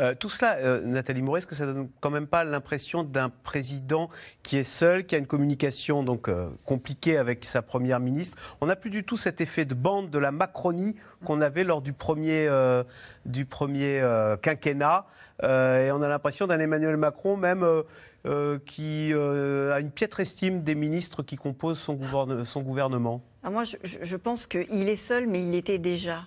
[0.00, 3.30] Euh, tout cela, euh, Nathalie Moret, est-ce que ça donne quand même pas l'impression d'un
[3.30, 4.08] président
[4.42, 8.56] qui est seul, qui a une communication donc euh, compliquée avec sa première ministre?
[8.60, 11.82] On n'a plus du tout cet effet de bande de la Macronie qu'on avait lors
[11.82, 12.48] du premier,
[13.26, 14.02] du premier
[14.42, 15.06] quinquennat.
[15.42, 17.66] Et on a l'impression d'un Emmanuel Macron même
[18.66, 23.20] qui a une piètre estime des ministres qui composent son, gouverne- son gouvernement.
[23.42, 26.22] Ah, moi, je, je- pense qu'il est seul, mais il l'était déjà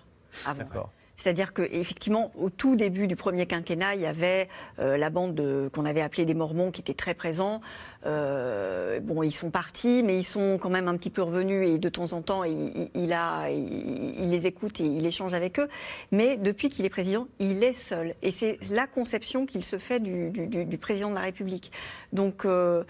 [0.46, 0.90] avant.
[1.22, 5.70] C'est-à-dire qu'effectivement, au tout début du premier quinquennat, il y avait euh, la bande de-
[5.72, 7.62] qu'on avait appelée des Mormons qui était très présent.
[8.08, 11.78] Euh, bon, ils sont partis, mais ils sont quand même un petit peu revenus et
[11.78, 15.68] de temps en temps, il, les écoute et il échange avec eux.
[16.12, 18.16] Mais depuis qu'il est président, il est seul.
[18.24, 21.72] Et c'est la conception qu'il se fait du, président de la République.
[22.14, 22.84] Donc, euh,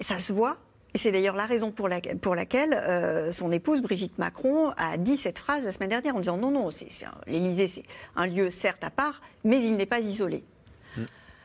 [0.00, 0.56] ça se voit.
[0.94, 4.96] Et c'est d'ailleurs la raison pour, la- pour laquelle euh, son épouse, Brigitte Macron, a
[4.96, 7.84] dit cette phrase la semaine dernière en disant non, non, c'est- c'est un- l'Élysée, c'est
[8.16, 10.42] un lieu certes à part, mais il n'est pas isolé.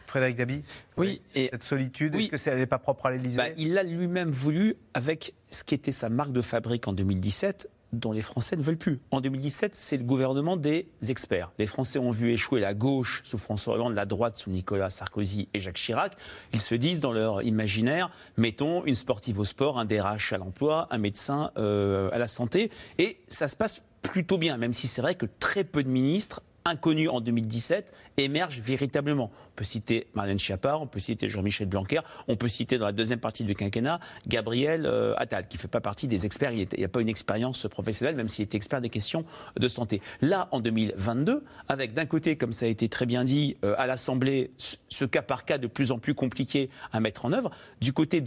[0.05, 0.63] Frédéric Dabi
[0.97, 3.37] Oui, et cette solitude, est-ce que c'est- elle n'est pas propre à l'Élysée?
[3.37, 7.67] Bah, il l'a lui-même voulu avec ce qui était sa marque de fabrique en 2017
[7.93, 8.99] dont les Français ne veulent plus.
[9.11, 11.51] En 2017, c'est le gouvernement des experts.
[11.59, 15.47] Les Français ont vu échouer la gauche sous François Hollande, la droite sous Nicolas Sarkozy
[15.53, 16.13] et Jacques Chirac.
[16.53, 20.87] Ils se disent dans leur imaginaire, mettons une sportive au sport, un DRH à l'emploi,
[20.91, 22.71] un médecin euh, à la santé.
[22.97, 26.41] Et ça se passe plutôt bien, même si c'est vrai que très peu de ministres
[26.65, 29.31] inconnus en 2017 émergent véritablement.
[29.33, 32.91] On peut citer Marlène Schiappa, on peut citer Jean-Michel Blanquer, on peut citer dans la
[32.91, 36.67] deuxième partie du quinquennat Gabriel euh, Attal, qui ne fait pas partie des experts, il
[36.77, 39.25] n'y a pas une expérience professionnelle, même s'il était expert des questions
[39.59, 40.01] de santé.
[40.21, 43.87] Là, en 2022, avec d'un côté, comme ça a été très bien dit, euh, à
[43.87, 47.91] l'Assemblée, ce- cas par cas de plus en plus compliqué à mettre en œuvre, du
[47.91, 48.21] côté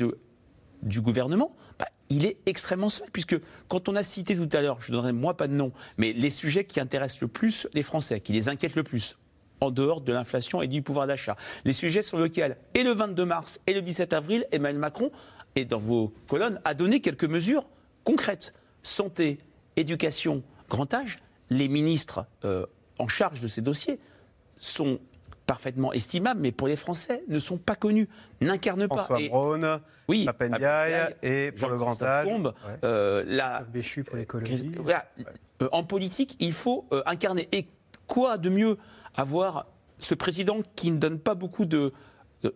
[0.82, 3.36] du gouvernement, bah, il est extrêmement seul, puisque
[3.68, 6.12] quand on a cité tout à l'heure, je ne donnerai moi pas de nom, mais
[6.12, 9.18] les sujets qui intéressent le plus les Français, qui les inquiètent le plus,
[9.60, 13.24] en dehors de l'inflation et du pouvoir d'achat, les sujets sur lesquels, et le 22
[13.24, 15.10] mars et le 17 avril, Emmanuel Macron,
[15.54, 17.66] et dans vos colonnes, a donné quelques mesures
[18.04, 18.54] concrètes.
[18.82, 19.38] Santé,
[19.76, 21.18] éducation, grand âge,
[21.50, 22.66] les ministres euh,
[22.98, 23.98] en charge de ces dossiers
[24.58, 25.00] sont
[25.46, 28.08] parfaitement estimables, mais pour les Français, ne sont pas connus,
[28.40, 28.96] n'incarnent pas.
[28.96, 32.26] François Et- Braun, oui, Papendiaï et pour le grand âge.
[32.26, 32.72] Combe, Ouais.
[32.84, 34.72] euh, la- Béchu pour l'écologie.
[34.78, 35.06] voilà,
[35.62, 37.48] euh, en politique, il faut euh, incarner.
[37.52, 37.68] Et
[38.06, 38.76] quoi de mieux
[39.14, 39.66] avoir
[39.98, 41.92] ce président qui ne donne pas beaucoup de de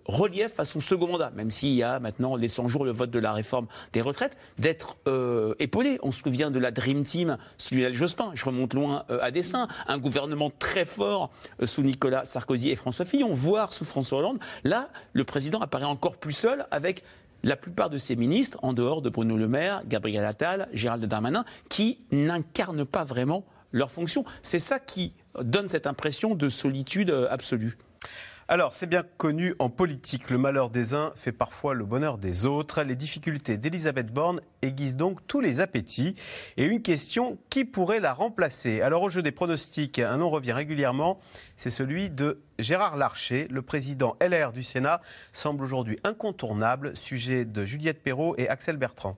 [0.04, 3.10] relief à son second mandat, même s'il y a maintenant les 100 jours, le vote
[3.10, 5.98] de la réforme des retraites, d'être euh, épaulé.
[6.02, 9.30] On se souvient de la Dream Team sous Lionel Jospin, je remonte loin euh, à
[9.30, 11.30] dessein, un gouvernement très fort
[11.62, 14.38] euh, sous Nicolas Sarkozy et François Fillon, voire sous François Hollande.
[14.64, 17.02] Là, le président apparaît encore plus seul avec
[17.42, 21.44] la plupart de ses ministres, en dehors de Bruno Le Maire, Gabriel Attal, Gérald Darmanin,
[21.70, 24.24] qui n'incarnent pas vraiment leur fonction.
[24.42, 27.78] C'est ça qui donne cette impression de solitude absolue.
[28.52, 32.46] Alors, c'est bien connu en politique, le malheur des uns fait parfois le bonheur des
[32.46, 32.82] autres.
[32.82, 36.16] Les difficultés d'Elisabeth Borne aiguisent donc tous les appétits.
[36.56, 38.80] Et une question, qui pourrait la remplacer?
[38.80, 41.20] Alors, au jeu des pronostics, un nom revient régulièrement,
[41.54, 43.46] c'est celui de Gérard Larcher.
[43.52, 45.00] Le président LR du Sénat
[45.32, 49.16] semble aujourd'hui incontournable, sujet de Juliette Perrault et Axel Bertrand.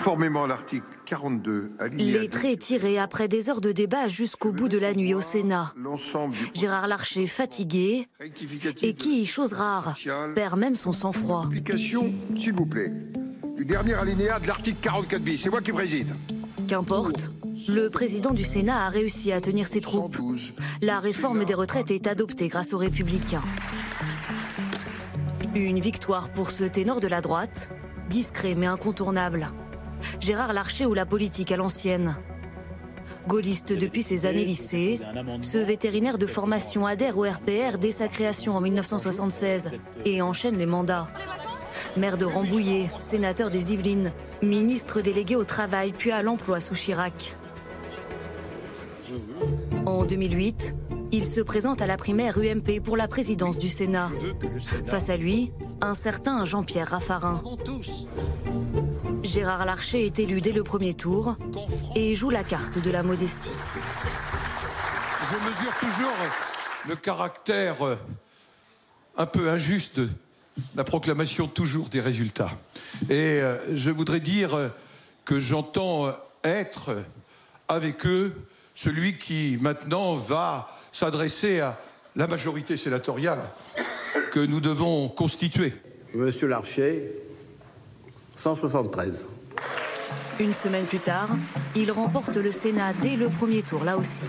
[0.00, 4.66] Conformément à l'article 42, alinéa Les traits tirés après des heures de débat jusqu'au bout
[4.70, 5.74] de la nuit au Sénat.
[5.76, 8.08] du Gérard Larcher fatigué
[8.80, 9.94] et qui, chose rare,
[10.34, 11.44] perd même son sang-froid.
[12.34, 12.94] s'il vous plaît,
[13.58, 15.42] du dernier alinéa de l'article 44 bis.
[15.42, 16.14] C'est moi qui préside.
[16.66, 17.30] Qu'importe,
[17.68, 20.16] le président du Sénat a réussi à tenir ses troupes.
[20.80, 23.44] La réforme des retraites est adoptée grâce aux Républicains.
[25.54, 27.68] Une victoire pour ce ténor de la droite,
[28.08, 29.48] discret mais incontournable.
[30.20, 32.16] Gérard Larcher ou la politique à l'ancienne.
[33.28, 35.00] Gaulliste depuis ses années lycée,
[35.42, 39.70] ce vétérinaire de formation adhère au RPR dès sa création en 1976
[40.04, 41.08] et enchaîne les mandats.
[41.96, 47.36] Maire de Rambouillet, sénateur des Yvelines, ministre délégué au travail puis à l'emploi sous Chirac.
[49.86, 50.76] En 2008,
[51.12, 54.10] il se présente à la primaire UMP pour la présidence du Sénat.
[54.86, 57.42] Face à lui, un certain Jean-Pierre Raffarin.
[59.22, 61.36] Gérard Larcher est élu dès le premier tour
[61.94, 63.52] et joue la carte de la modestie.
[65.30, 66.16] Je mesure toujours
[66.88, 67.76] le caractère
[69.16, 70.08] un peu injuste de
[70.74, 72.52] la proclamation toujours des résultats.
[73.08, 74.70] Et euh, je voudrais dire
[75.24, 76.12] que j'entends euh,
[76.44, 76.96] être
[77.68, 78.34] avec eux
[78.74, 81.78] celui qui maintenant va s'adresser à
[82.16, 83.40] la majorité sénatoriale
[84.32, 85.74] que nous devons constituer.
[86.14, 87.12] Monsieur Larcher,
[88.40, 89.26] 173.
[90.40, 91.28] Une semaine plus tard,
[91.76, 94.24] il remporte le Sénat dès le premier tour, là aussi.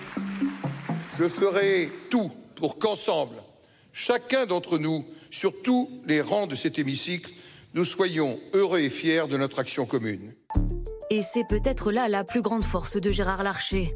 [1.18, 3.36] Je ferai tout pour qu'ensemble,
[3.94, 7.32] chacun d'entre nous, sur tous les rangs de cet hémicycle,
[7.74, 10.34] nous soyons heureux et fiers de notre action commune.
[11.10, 13.96] Et c'est peut-être là la plus grande force de Gérard Larcher.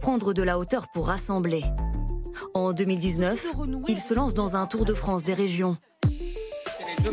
[0.00, 1.64] Prendre de la hauteur pour rassembler.
[2.54, 3.46] En 2019,
[3.88, 5.76] il se lance dans un tour de France des régions.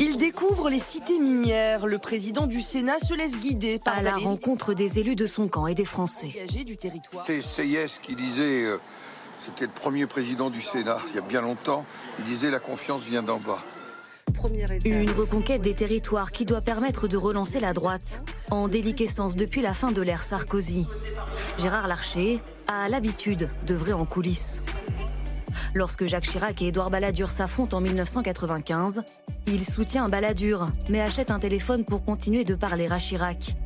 [0.00, 1.86] Il découvre les cités minières.
[1.86, 5.48] Le président du Sénat se laisse guider par à la rencontre des élus de son
[5.48, 6.32] camp et des Français.
[7.24, 8.78] C'est Seyès qui disait, euh,
[9.40, 11.84] c'était le premier président du Sénat, il y a bien longtemps,
[12.18, 13.58] il disait la confiance vient d'en bas.
[14.84, 19.74] Une reconquête des territoires qui doit permettre de relancer la droite, en déliquescence depuis la
[19.74, 20.86] fin de l'ère Sarkozy.
[21.58, 24.62] Gérard Larcher a l'habitude d'œuvrer en coulisses.
[25.74, 29.02] Lorsque Jacques Chirac et Édouard Balladur s'affrontent en 1995,
[29.46, 33.56] il soutient Balladur, mais achète un téléphone pour continuer de parler à Chirac.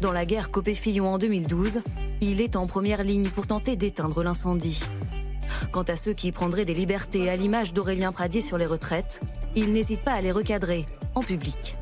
[0.00, 1.82] Dans la guerre Copé-Fillon en 2012,
[2.20, 4.80] il est en première ligne pour tenter d'éteindre l'incendie.
[5.72, 9.20] Quant à ceux qui prendraient des libertés à l'image d'Aurélien Pradier sur les retraites,
[9.54, 11.76] il n'hésite pas à les recadrer en public.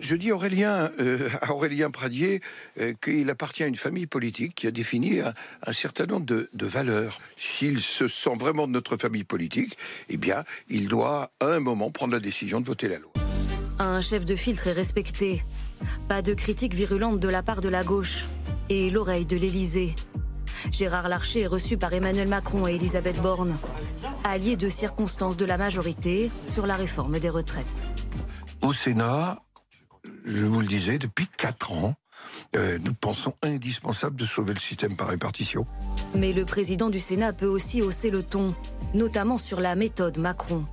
[0.00, 2.40] Je dis Aurélien, euh, à Aurélien Pradier
[2.78, 5.34] euh, qu'il appartient à une famille politique qui a défini un,
[5.66, 7.20] un certain nombre de, de valeurs.
[7.36, 9.76] S'il se sent vraiment de notre famille politique,
[10.08, 13.12] eh bien, il doit à un moment prendre la décision de voter la loi.
[13.78, 15.44] Un chef de file très respecté.
[16.08, 18.24] Pas de critiques virulentes de la part de la gauche.
[18.68, 19.94] Et l'oreille de l'Élysée.
[20.72, 23.56] Gérard Larcher est reçu par Emmanuel Macron et Elisabeth Borne,
[24.24, 27.66] alliés de circonstances de la majorité sur la réforme des retraites.
[28.60, 29.38] Au Sénat,
[30.24, 31.94] je vous le disais, depuis quatre ans,
[32.56, 35.66] euh, nous pensons indispensable de sauver le système par répartition.
[36.14, 38.54] Mais le président du Sénat peut aussi hausser le ton,
[38.94, 40.66] notamment sur la méthode Macron.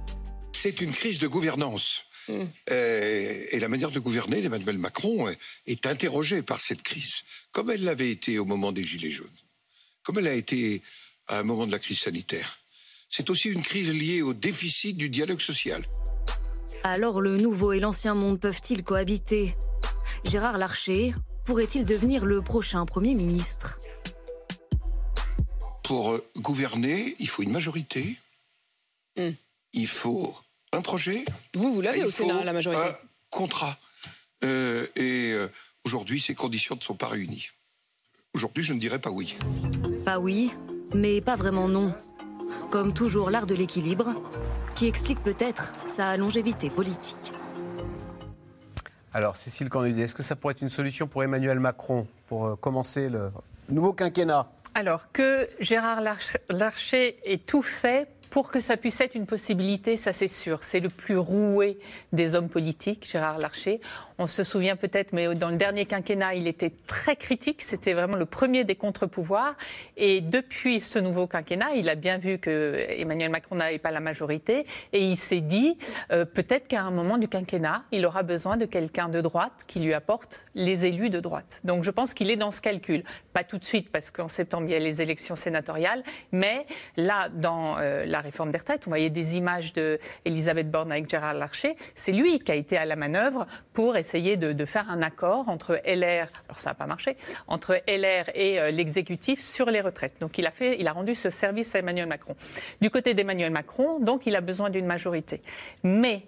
[0.53, 2.03] C'est une crise de gouvernance.
[2.29, 7.21] Euh, et la manière de gouverner d'Emmanuel Macron est, est interrogée par cette crise,
[7.51, 9.29] comme elle l'avait été au moment des Gilets jaunes,
[10.03, 10.81] comme elle a été
[11.27, 12.59] à un moment de la crise sanitaire.
[13.09, 15.85] C'est aussi une crise liée au déficit du dialogue social.
[16.83, 19.55] Alors le nouveau et l'ancien monde peuvent-ils cohabiter?
[20.23, 21.13] Gérard Larcher
[21.45, 23.79] pourrait-il devenir le prochain Premier ministre?
[25.83, 28.17] Pour euh, gouverner, il faut une majorité,
[29.17, 29.31] Hmm.
[29.73, 30.35] il faut
[30.73, 31.25] un projet.
[31.55, 32.83] Vous, vous l'avez il au Sénat, faut la majorité.
[32.83, 32.95] Un
[33.31, 33.79] contrat.
[34.43, 35.47] Euh, et euh,
[35.83, 37.47] aujourd'hui, ces conditions ne sont pas réunies.
[38.35, 39.35] Aujourd'hui, je ne dirais pas oui.
[40.05, 40.51] Pas oui,
[40.93, 41.95] mais pas vraiment non.
[42.69, 44.07] Comme toujours l'art de l'équilibre,
[44.75, 47.33] qui explique peut-être sa longévité politique.
[49.13, 52.55] Alors, Cécile Cornudet, est-ce que ça pourrait être une solution pour Emmanuel Macron pour euh,
[52.55, 53.31] commencer le
[53.69, 54.47] nouveau quinquennat?
[54.75, 59.95] Alors que Gérard Larch- Larcher ait tout fait pour que ça puisse être une possibilité,
[59.95, 60.63] ça c'est sûr.
[60.63, 61.79] C'est le plus roué
[62.11, 63.79] des hommes politiques, Gérard Larcher.
[64.19, 67.61] On se souvient peut-être, mais dans le dernier quinquennat, il était très critique.
[67.61, 69.55] C'était vraiment le premier des contre-pouvoirs.
[69.95, 73.99] Et depuis ce nouveau quinquennat, il a bien vu que Emmanuel Macron n'avait pas la
[73.99, 74.65] majorité.
[74.93, 75.77] Et il s'est dit,
[76.11, 79.79] euh, peut-être qu'à un moment du quinquennat, il aura besoin de quelqu'un de droite qui
[79.79, 81.61] lui apporte les élus de droite.
[81.63, 83.03] Donc je pense qu'il est dans ce calcul.
[83.33, 86.03] Pas tout de suite, parce qu'en septembre, il y a les élections sénatoriales.
[86.31, 86.65] Mais
[86.95, 91.09] là, dans euh, la réforme des retraites, on voyait des images de Elisabeth Borne avec
[91.09, 91.75] Gérard Larcher.
[91.95, 95.49] C'est lui qui a été à la manœuvre pour essayer de, de faire un accord
[95.49, 100.15] entre LR, alors ça n'a pas marché, entre LR et euh, l'exécutif sur les retraites.
[100.19, 102.35] Donc il a, fait, il a rendu ce service à Emmanuel Macron.
[102.81, 105.41] Du côté d'Emmanuel Macron, donc il a besoin d'une majorité.
[105.83, 106.23] Mais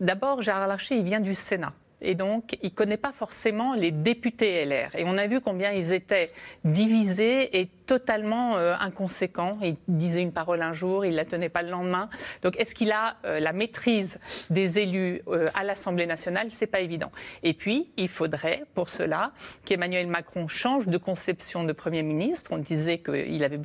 [0.00, 1.72] d'abord, Gérard Larcher, il vient du Sénat.
[2.02, 4.94] Et donc, il ne connaît pas forcément les députés LR.
[4.96, 6.30] Et on a vu combien ils étaient
[6.64, 9.58] divisés et totalement euh, inconséquents.
[9.62, 12.10] Il disait une parole un jour, il ne la tenait pas le lendemain.
[12.42, 14.18] Donc, est-ce qu'il a euh, la maîtrise
[14.50, 16.48] des élus euh, à l'Assemblée nationale?
[16.50, 17.10] C'est pas évident.
[17.42, 19.32] Et puis, il faudrait, pour cela,
[19.64, 22.50] qu'Emmanuel Macron change de conception de Premier ministre.
[22.52, 23.58] On disait qu'il avait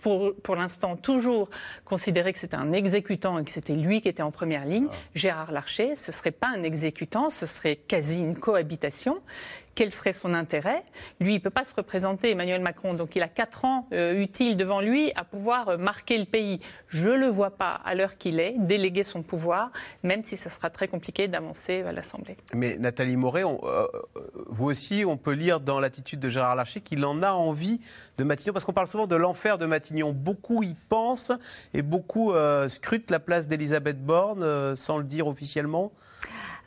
[0.00, 1.48] pour, pour l'instant toujours
[1.84, 4.88] considéré que c'était un exécutant et que c'était lui qui était en première ligne.
[5.14, 9.20] Gérard Larcher, ce serait pas un exécutant, ce serait quasi une cohabitation.
[9.78, 10.82] Quel serait son intérêt?
[11.20, 12.94] Lui, il peut pas se représenter, Emmanuel Macron.
[12.94, 16.58] Donc, il a quatre ans euh, utiles devant lui à pouvoir euh, marquer le pays.
[16.88, 19.70] Je le vois pas, à l'heure qu'il est, déléguer son pouvoir,
[20.02, 22.36] même si ça sera très compliqué d'avancer à l'Assemblée.
[22.54, 23.86] Mais Nathalie Moret, euh,
[24.48, 27.80] vous aussi, on peut lire dans l'attitude de Gérard Larcher qu'il en a envie
[28.16, 30.12] de Matignon, parce qu'on parle souvent de l'enfer de Matignon.
[30.12, 31.30] Beaucoup y pensent
[31.72, 32.32] et beaucoup
[32.66, 35.92] scrutent la place d'Elisabeth Borne, sans le dire officiellement.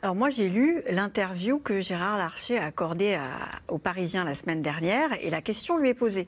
[0.02, 3.28] Alors moi j'ai lu l'interview que Gérard Larcher a accordée à-
[3.68, 6.26] aux Parisiens la semaine dernière et la question lui est posée.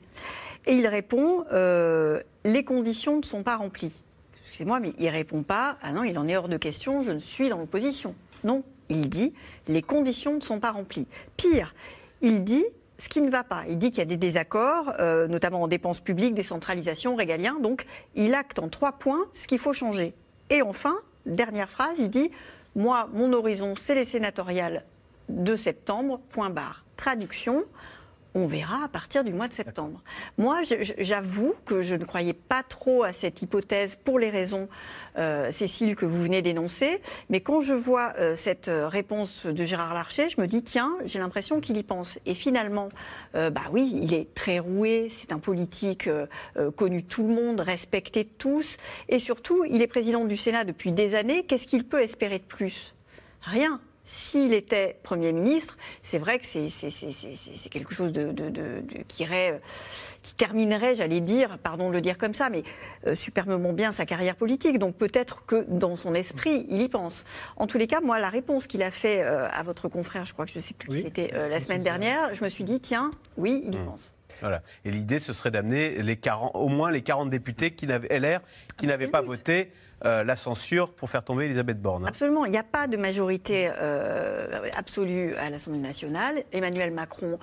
[0.65, 4.01] Et il répond euh, les conditions ne sont pas remplies.
[4.45, 7.19] Excusez-moi, mais il répond pas ah non, il en est hors de question, je ne
[7.19, 8.15] suis dans l'opposition.
[8.45, 9.33] Non, il dit
[9.67, 11.07] les conditions ne sont pas remplies.
[11.35, 11.75] Pire,
[12.21, 12.63] il dit
[12.97, 13.63] ce qui ne va pas.
[13.67, 17.57] Il dit qu'il y a des désaccords, euh, notamment en dépenses publiques, décentralisation, régalien.
[17.59, 20.13] Donc, il acte en trois points ce qu'il faut changer.
[20.49, 20.95] Et enfin,
[21.25, 22.31] dernière phrase, il dit
[22.75, 24.83] Moi, mon horizon, c'est les sénatoriales
[25.29, 26.83] de septembre, point barre.
[26.97, 27.65] Traduction
[28.35, 30.03] on verra à partir du mois de septembre.
[30.37, 30.59] Moi,
[30.97, 34.67] j'avoue que je ne croyais pas trop à cette hypothèse pour les raisons,
[35.17, 37.01] euh, Cécile, que vous venez d'énoncer.
[37.29, 40.95] Mais quand je vois euh, cette euh, réponse de Gérard Larcher, je me dis, tiens,
[41.05, 42.19] j'ai l'impression qu'il y pense.
[42.25, 42.89] Et finalement,
[43.33, 46.09] bah oui, il est très roué, c'est un politique
[46.77, 48.77] connu de tout le monde, respecté de tous.
[49.09, 51.43] Et surtout, il est président du Sénat depuis des années.
[51.43, 52.95] Qu'est-ce qu'il peut espérer de plus?
[53.41, 58.33] Rien s'il était Premier ministre, c'est vrai que c'est quelque chose de,
[59.07, 59.59] qui, irait,
[60.21, 62.63] qui, terminerait, j'allais dire, pardon de le dire comme ça, mais
[63.07, 64.77] euh, superbement bien sa carrière politique.
[64.79, 67.25] Donc peut-être que dans son esprit, il y pense.
[67.57, 70.33] En tous les cas, moi, la réponse qu'il a fait euh, à votre confrère, je
[70.33, 72.79] crois que je ne sais plus c'était euh, la semaine dernière, je me suis dit,
[72.79, 73.85] tiens, oui, il y hmm.
[73.85, 74.14] pense.
[74.41, 74.61] Voilà.
[74.83, 75.97] Et l'idée, ce serait d'amener
[76.53, 78.39] au moins les 40 députés qui LR
[78.77, 79.71] qui n'avaient pas voté
[80.03, 82.03] euh, la censure pour faire tomber Elisabeth Borne.
[82.03, 82.09] Hein.
[82.09, 82.45] Absolument.
[82.45, 86.43] Il n'y a pas de majorité euh, absolue à l'Assemblée nationale.
[86.51, 87.39] Emmanuel Macron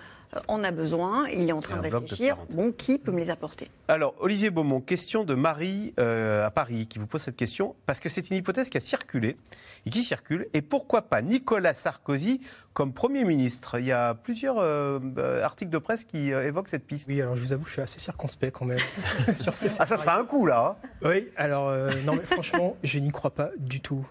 [0.48, 2.38] en a besoin, il est en train de réfléchir.
[2.52, 3.70] bon, qui peut me les apporter?
[3.88, 8.00] Alors, Olivier Beaumont, question de Marie euh, à Paris qui vous pose cette question, parce
[8.00, 9.36] que c'est une hypothèse qui a circulé
[9.84, 10.48] et qui circule.
[10.54, 12.40] Et pourquoi pas Nicolas Sarkozy
[12.72, 13.78] comme Premier ministre?
[13.78, 17.08] Il y a plusieurs euh, euh, articles de presse qui évoquent cette piste.
[17.08, 18.78] Oui, alors je vous avoue, je suis assez circonspect quand même
[19.34, 20.88] sur ces Ah, ça sera un coup, là hein.
[21.04, 21.70] Oui, alors,
[22.06, 24.06] non, mais franchement, je n'y crois pas du tout.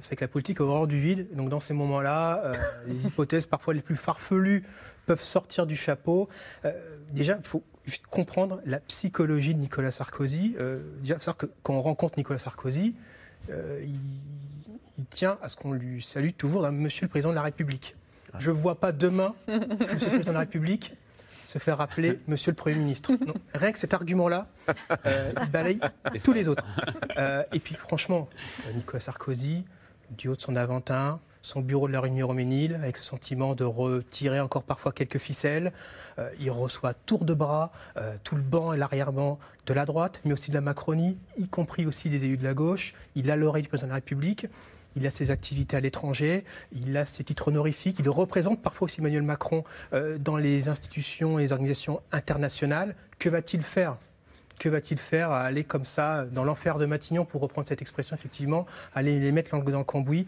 [0.00, 1.28] c'est que la politique est horreur du vide.
[1.34, 2.50] Donc, dans ces moments-là,
[2.88, 4.64] les hypothèses parfois les plus farfelues
[5.10, 6.28] peuvent sortir du chapeau.
[6.64, 6.70] Euh,
[7.10, 10.54] déjà, il faut juste comprendre la psychologie de Nicolas Sarkozy.
[10.60, 12.94] Euh, déjà, il faut savoir que quand on rencontre Nicolas Sarkozy,
[13.50, 17.42] euh, il, tient à ce qu'on lui salue toujours d'un Monsieur le Président de la
[17.42, 17.96] République.
[18.38, 20.94] Je ne vois pas demain Monsieur le Président de la République
[21.44, 23.10] se faire rappeler Monsieur le Premier ministre.
[23.52, 24.46] rien que cet argument-là,
[25.06, 25.80] il balaye
[26.22, 26.66] tous les autres.
[27.52, 28.28] et puis franchement,
[28.76, 29.64] Nicolas Sarkozy,
[30.10, 33.64] du haut de son Aventin, son bureau de la Réunion Roménil, avec ce sentiment de
[33.64, 35.72] retirer encore parfois quelques ficelles.
[36.18, 40.20] Euh, il reçoit tour de bras euh, tout le banc et l'arrière-banc de la droite,
[40.24, 42.94] mais aussi de la Macronie, y compris aussi des élus de la gauche.
[43.14, 44.46] Il a l'oreille du président de la République.
[44.96, 49.00] Il a ses activités à l'étranger, il a ses titres honorifiques, il représente parfois aussi
[49.00, 49.62] Emmanuel Macron
[49.92, 52.96] euh, dans les institutions et les organisations internationales.
[53.20, 53.96] Que va-t-il faire?
[54.58, 55.30] Que va-t-il faire?
[55.30, 59.30] À aller comme ça dans l'enfer de Matignon, pour reprendre cette expression, effectivement, aller les
[59.30, 60.26] mettre dans le cambouis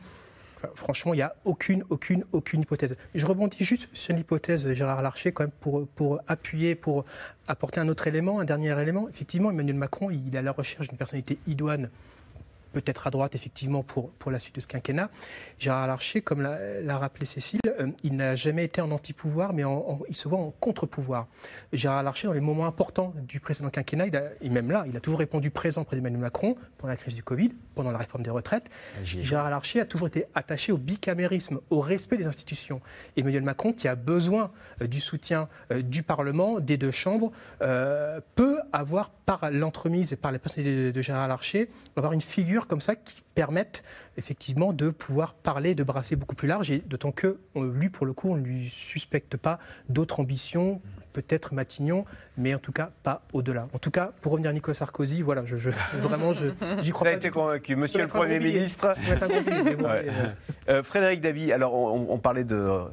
[0.75, 2.97] franchement, il n'y a aucune, aucune, aucune hypothèse.
[3.15, 7.05] Je rebondis juste sur l'hypothèse de Gérard Larcher, quand même, pour, pour appuyer, pour
[7.49, 9.09] apporter un autre élément, un dernier élément.
[9.09, 11.91] Effectivement, Emmanuel Macron, il est à la recherche d'une personnalité idoine
[12.73, 15.11] peut-être à droite, effectivement, pour, pour la suite de ce quinquennat.
[15.59, 19.63] Gérard Larcher, comme l'a rappelé Cécile, euh, il n'a jamais été en anti-pouvoir, mais
[20.09, 21.27] il se voit en contre-pouvoir.
[21.73, 24.07] Gérard Larcher, dans les moments importants du précédent quinquennat,
[24.41, 27.23] et même là, il a toujours répondu présent près d'Emmanuel Macron pendant la crise du
[27.23, 28.71] Covid, pendant la réforme des retraites.
[28.71, 32.81] Ah, Gérard Larcher a toujours été attaché au bicamérisme, au respect des institutions.
[33.17, 34.51] Emmanuel Macron, qui a besoin
[34.81, 37.33] euh, du soutien euh, du Parlement, des deux chambres,
[38.35, 42.62] peut avoir, par l'entremise et par la personnalité de, de Gérard Larcher, avoir une figure
[42.67, 43.83] comme ça qui permettent
[44.17, 46.71] effectivement de pouvoir parler, de brasser beaucoup plus large.
[46.71, 49.59] Et d'autant que lui, pour le coup, on ne lui suspecte pas
[49.89, 50.81] d'autres ambitions,
[51.13, 52.05] peut-être Matignon,
[52.37, 53.69] mais en tout cas pas au-delà.
[53.73, 55.57] En tout cas, pour revenir à Nicolas Sarkozy, voilà, je,
[55.95, 56.33] vraiment,
[56.81, 57.15] j'y crois pas.
[57.15, 58.95] été convaincu, Monsieur le Premier ministre.
[60.69, 62.85] Euh, Frédéric Davy, alors on parlait de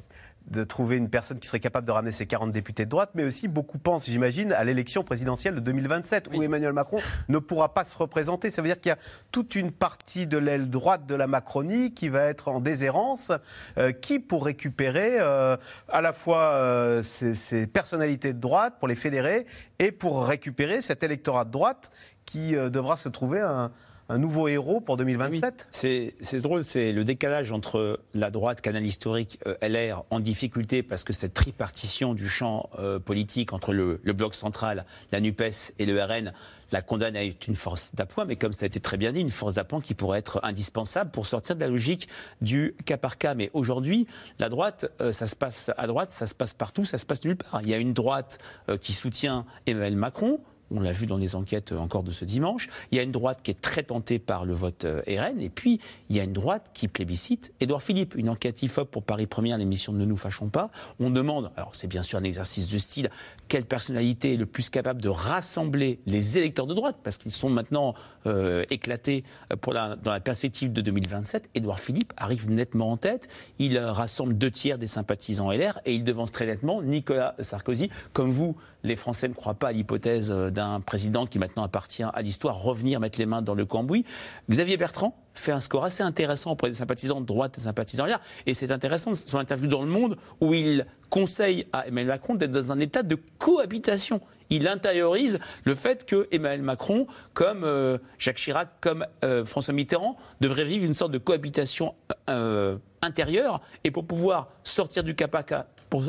[0.50, 3.24] de trouver une personne qui serait capable de ramener ses 40 députés de droite, mais
[3.24, 7.86] aussi beaucoup pensent, j'imagine, à l'élection présidentielle de 2027, où Emmanuel Macron ne pourra pas
[7.86, 8.50] se représenter.
[8.50, 8.98] Ça veut dire qu'il y a
[9.32, 13.32] toute une partie de l'aile droite de la Macronie qui va être en déshérence,
[13.78, 18.96] euh, qui pour récupérer euh, à la fois euh, ces, personnalités de droite, pour les
[18.96, 19.46] fédérer,
[19.80, 21.92] et pour récupérer cet électorat de droite
[22.26, 23.72] qui devra se trouver un
[24.10, 29.40] un nouveau héros pour 2027 C'est drôle, c'est le décalage entre la droite, canal historique,
[29.46, 34.34] euh, LR, en difficulté parce que cette tripartition du champ euh, politique entre le, bloc
[34.34, 36.34] central, la NUPES et le RN
[36.72, 39.22] la condamne à être une force d'appoint, mais comme ça a été très bien dit,
[39.22, 42.08] une force d'appoint qui pourrait être indispensable pour sortir de la logique
[42.42, 43.34] du cas par cas.
[43.34, 44.06] Mais aujourd'hui,
[44.38, 47.26] la droite, euh, ça se passe à droite, ça se passe partout, ça se passe
[47.26, 47.62] nulle part.
[47.64, 48.38] Il y a une droite
[48.82, 50.40] qui soutient Emmanuel Macron,
[50.72, 52.70] on l'a vu dans les enquêtes encore de ce dimanche.
[52.92, 55.42] Il y a une droite qui est très tentée par le vote euh, RN.
[55.42, 58.16] Et puis, il y a une droite qui plébiscite Édouard Philippe.
[58.16, 60.72] Une enquête IFOP pour Paris Première, l'émission Ne nous fâchons pas.
[61.00, 63.10] On demande, alors c'est bien sûr un exercice de style,
[63.48, 67.50] quelle personnalité est le plus capable de rassembler les électeurs de droite, parce qu'ils sont
[67.50, 67.94] maintenant
[68.26, 69.24] euh, éclatés
[69.64, 71.50] dans la perspective de 2027.
[71.56, 73.28] Édouard Philippe arrive nettement en tête.
[73.58, 77.90] Il euh, rassemble deux tiers des sympathisants LR et il devance très nettement Nicolas Sarkozy.
[78.14, 82.04] Comme vous, les Français ne croient pas à l'hypothèse euh, d'un président qui maintenant appartient
[82.04, 84.04] à l'histoire revenir mettre les mains dans le cambouis.
[84.50, 88.08] Xavier Bertrand fait un score assez intéressant auprès des sympathisants de droite et sympathisants.
[88.46, 92.52] Et c'est intéressant son interview dans Le Monde où il conseille à Emmanuel Macron d'être
[92.52, 94.20] dans un état de cohabitation.
[94.50, 100.18] Il intériorise le fait que Emmanuel Macron, comme euh, Jacques Chirac, comme euh, François Mitterrand,
[100.42, 101.94] devrait vivre une sorte de cohabitation
[102.30, 103.62] euh, intérieure.
[103.84, 106.04] Et pour pouvoir sortir du capaca, pour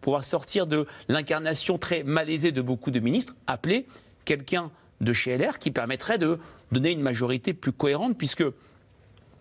[0.00, 3.86] pouvoir sortir de l'incarnation très malaisée de beaucoup de ministres, appeler
[4.24, 4.70] quelqu'un
[5.00, 6.38] de chez LR qui permettrait de
[6.72, 8.44] donner une majorité plus cohérente, puisque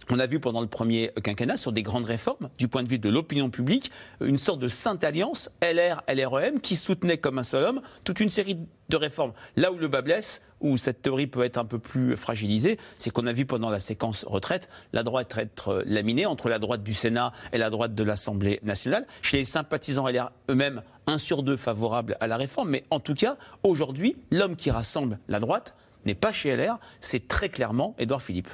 [0.09, 2.99] on a vu pendant le premier quinquennat sur des grandes réformes, du point de vue
[2.99, 3.91] de l'opinion publique,
[4.21, 8.29] une sorte de sainte alliance LR, LREM qui soutenait comme un seul homme toute une
[8.29, 8.57] série
[8.89, 9.33] de réformes.
[9.55, 13.09] Là où le bas blesse, où cette théorie peut être un peu plus fragilisée, c'est
[13.09, 16.93] qu'on a vu pendant la séquence retraite la droite être laminée entre la droite du
[16.93, 19.05] Sénat et la droite de l'Assemblée nationale.
[19.21, 22.69] Chez les sympathisants LR eux-mêmes, un sur deux favorables à la réforme.
[22.69, 27.27] Mais en tout cas, aujourd'hui, l'homme qui rassemble la droite n'est pas chez LR, c'est
[27.27, 28.49] très clairement Édouard Philippe.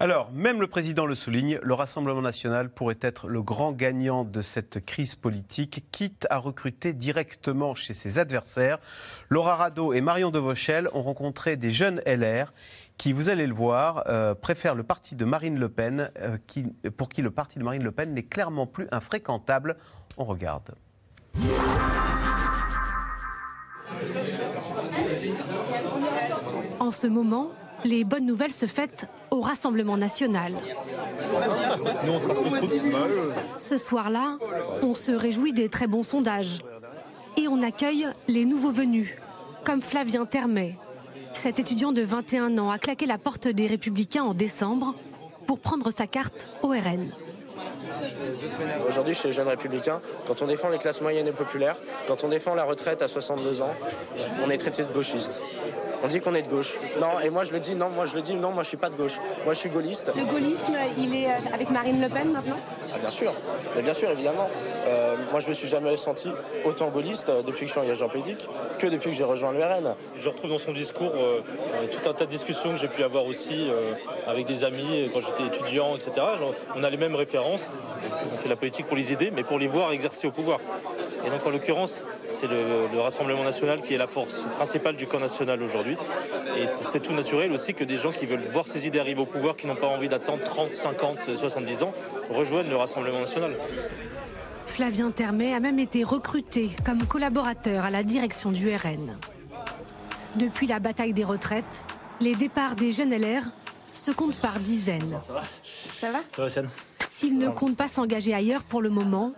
[0.00, 4.40] Alors, même le président le souligne, le Rassemblement national pourrait être le grand gagnant de
[4.40, 8.78] cette crise politique, quitte à recruter directement chez ses adversaires.
[9.28, 12.52] Laura Rado et Marion Devauchel ont rencontré des jeunes LR
[12.98, 16.38] qui, vous allez le voir, euh, préfèrent le parti de Marine Le Pen, euh,
[16.96, 19.76] pour qui le parti de Marine Le Pen n'est clairement plus infréquentable.
[20.18, 20.74] On regarde.
[26.80, 27.52] En ce moment,
[27.84, 30.52] les bonnes nouvelles se fêtent au Rassemblement national.
[33.58, 34.38] Ce soir-là,
[34.82, 36.58] on se réjouit des très bons sondages.
[37.36, 39.10] Et on accueille les nouveaux venus,
[39.64, 40.78] comme Flavien Termet.
[41.32, 44.94] Cet étudiant de 21 ans a claqué la porte des Républicains en décembre
[45.46, 47.10] pour prendre sa carte au RN.
[48.88, 51.76] Aujourd'hui, chez les jeunes républicains, quand on défend les classes moyennes et populaires,
[52.06, 53.74] quand on défend la retraite à 62 ans,
[54.44, 55.42] on est traité de gauchiste.
[56.04, 56.74] On dit qu'on est de gauche.
[57.00, 58.76] Non, et moi je le dis, non, moi je le dis, non, moi je suis
[58.76, 59.18] pas de gauche.
[59.44, 60.12] Moi je suis gaulliste.
[60.14, 62.58] Le gaullisme, il est euh, avec Marine Le Pen maintenant?
[62.92, 63.32] Ah, Bien sûr,
[63.74, 64.50] mais bien sûr, évidemment.
[64.86, 66.28] Euh, moi je me suis jamais senti
[66.66, 68.46] autant gaulliste euh, depuis que je suis engagé en politique
[68.78, 69.94] que depuis que j'ai rejoint le RN.
[70.18, 71.12] Je retrouve dans son discours
[71.90, 73.68] tout un tas de discussions que j'ai pu avoir aussi
[74.26, 76.12] avec des amis quand j'étais étudiant, etc.
[76.74, 77.70] on a les mêmes références.
[78.32, 80.60] On fait la politique pour les aider, mais pour les voir exercer au pouvoir.
[81.26, 85.06] Et donc en l'occurrence, c'est le, le Rassemblement national qui est la force principale du
[85.06, 85.96] camp national aujourd'hui.
[86.56, 89.26] Et c'est tout naturel aussi que des gens qui veulent voir ces idées arriver au
[89.26, 91.92] pouvoir, qui n'ont pas envie d'attendre 30, 50, 70 ans,
[92.28, 93.56] rejoignent le Rassemblement national.
[94.66, 99.16] Flavien Termet a même été recruté comme collaborateur à la direction du RN.
[100.36, 101.64] Depuis la bataille des retraites,
[102.20, 103.42] les départs des jeunes LR
[103.92, 105.18] se comptent par dizaines.
[105.20, 105.42] Ça va?
[106.28, 106.62] Ça va Ça
[107.14, 109.34] S'ils ne comptent pas s'engager ailleurs pour le moment,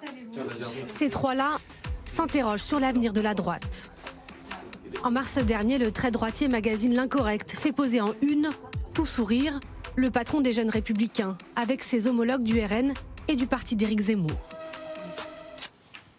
[0.88, 1.58] ces trois-là
[2.06, 3.90] s'interrogent sur l'avenir de la droite.
[5.04, 8.48] En mars dernier, le très droitier magazine L'Incorrect fait poser en une,
[8.94, 9.60] tout sourire,
[9.94, 12.94] le patron des jeunes républicains, avec ses homologues du RN
[13.28, 14.30] et du parti d'Éric Zemmour.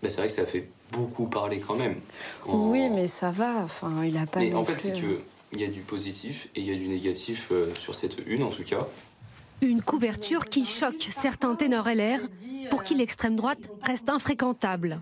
[0.04, 1.96] c'est vrai que ça fait beaucoup parler quand même.
[2.46, 3.64] Oui, mais ça va.
[3.64, 4.42] Enfin, il a pas.
[4.42, 5.22] Mais en fait, c'est que
[5.54, 8.44] il y a du positif et il y a du négatif euh, sur cette une,
[8.44, 8.86] en tout cas.
[9.62, 12.20] Une couverture qui choque certains ténors LR,
[12.70, 15.00] pour qui l'extrême droite reste infréquentable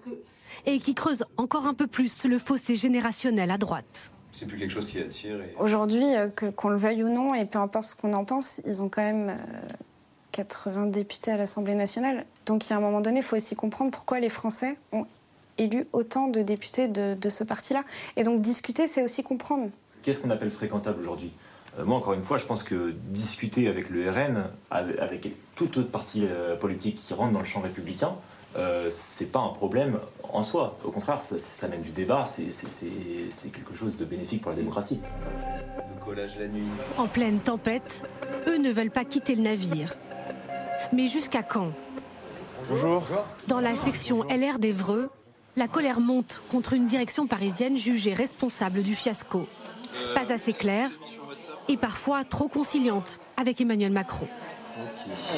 [0.65, 4.11] et qui creuse encore un peu plus le fossé générationnel à droite.
[4.31, 5.39] C'est plus quelque chose qui attire.
[5.59, 8.81] Aujourd'hui, euh, qu'on le veuille ou non, et peu importe ce qu'on en pense, ils
[8.81, 9.37] ont quand même
[10.33, 12.25] 80 euh, députés à l'Assemblée nationale.
[12.45, 15.05] Donc, il y a un moment donné, il faut aussi comprendre pourquoi les Français ont
[15.57, 17.83] élu autant de députés de, ce parti-là.
[18.17, 19.69] Et donc, discuter, c'est aussi comprendre.
[20.03, 21.31] Qu'est-ce qu'on appelle fréquentable aujourd'hui?
[21.84, 26.26] Moi, encore une fois, je pense que discuter avec le RN, avec toute autre partie
[26.59, 28.15] politique qui rentre dans le champ républicain,
[28.57, 29.99] euh, c'est pas un problème
[30.32, 30.78] en soi.
[30.86, 34.99] Au contraire, ça, ça mène du débat, c'est quelque chose de bénéfique pour la démocratie.
[36.07, 36.63] la nuit.
[36.97, 38.03] En pleine tempête,
[38.47, 39.95] eux ne veulent pas quitter le navire.
[40.93, 41.71] Mais jusqu'à quand?
[42.69, 43.03] Bonjour.
[43.47, 45.09] Dans la section LR d'Evreux,
[45.57, 49.47] la colère monte contre une direction parisienne jugée responsable du fiasco.
[50.13, 50.89] Pas assez claire
[51.68, 54.28] et parfois trop conciliante avec Emmanuel Macron.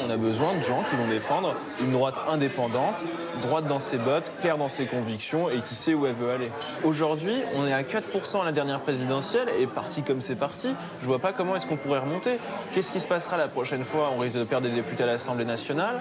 [0.04, 2.96] On a besoin de gens qui vont défendre une droite indépendante,
[3.40, 6.50] droite dans ses bottes, claire dans ses convictions et qui sait où elle veut aller.
[6.82, 10.70] Aujourd'hui, on est à 4% à la dernière présidentielle et parti comme c'est parti,
[11.02, 12.38] je vois pas comment est-ce qu'on pourrait remonter.
[12.74, 14.10] Qu'est-ce qui se passera la prochaine fois?
[14.12, 15.98] On risque de perdre des députés à l'Assemblée nationale,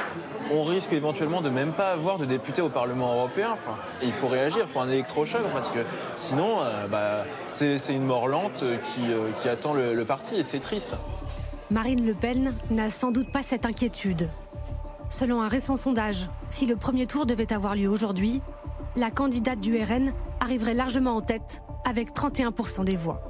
[0.51, 3.49] on risque éventuellement de même pas avoir de députés au Parlement européen.
[3.53, 5.79] Enfin, il faut réagir, il faut un électrochoc parce que
[6.15, 8.63] sinon, euh, bah, c'est une mort lente
[8.95, 10.93] qui, euh, attend le parti et c'est triste.
[11.69, 14.29] Marine Le Pen n'a sans doute pas cette inquiétude.
[15.09, 18.41] Selon un récent sondage, si le premier tour devait avoir lieu aujourd'hui,
[18.95, 23.21] la candidate du RN arriverait largement en tête avec 31% des voix.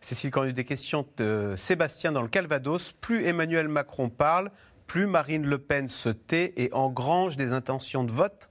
[0.00, 2.92] Cécile Cornu, des questions de Sébastien dans le Calvados.
[2.92, 4.52] Plus Emmanuel Macron parle,
[4.86, 8.50] plus Marine Le Pen se tait et engrange des intentions de vote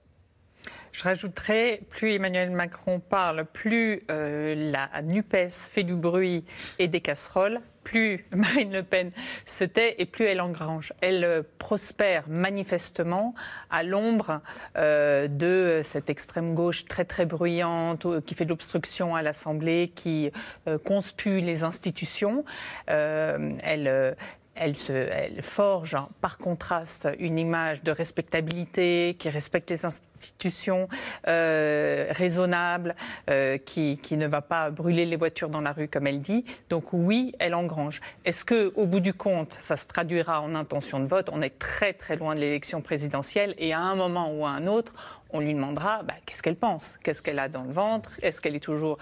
[0.95, 6.45] je rajouterais, plus Emmanuel Macron parle, plus euh, la NUPES fait du bruit
[6.79, 9.11] et des casseroles, plus Marine Le Pen
[9.45, 10.93] se tait et plus elle engrange.
[11.01, 13.35] Elle euh, prospère manifestement
[13.69, 14.41] à l'ombre
[14.77, 20.31] euh, de cette extrême gauche très très bruyante qui fait de l'obstruction à l'Assemblée, qui
[20.67, 22.45] euh, conspue les institutions.
[22.87, 24.15] Elle
[24.55, 30.87] elle, se, elle forge par contraste une image de respectabilité qui respecte les institutions,
[31.27, 32.95] euh, raisonnable,
[33.29, 36.45] euh, qui, qui, ne va pas brûler les voitures dans la rue comme elle dit.
[36.69, 38.01] Donc oui, elle engrange.
[38.23, 41.29] Est-ce que, au bout du compte, ça se traduira en intention de vote?
[41.31, 44.67] On est très très loin de l'élection présidentielle et à un moment ou à un
[44.67, 44.93] autre,
[45.31, 48.55] on lui demandera bah, qu'est-ce qu'elle pense, qu'est-ce qu'elle a dans le ventre, est-ce qu'elle
[48.55, 48.97] est toujours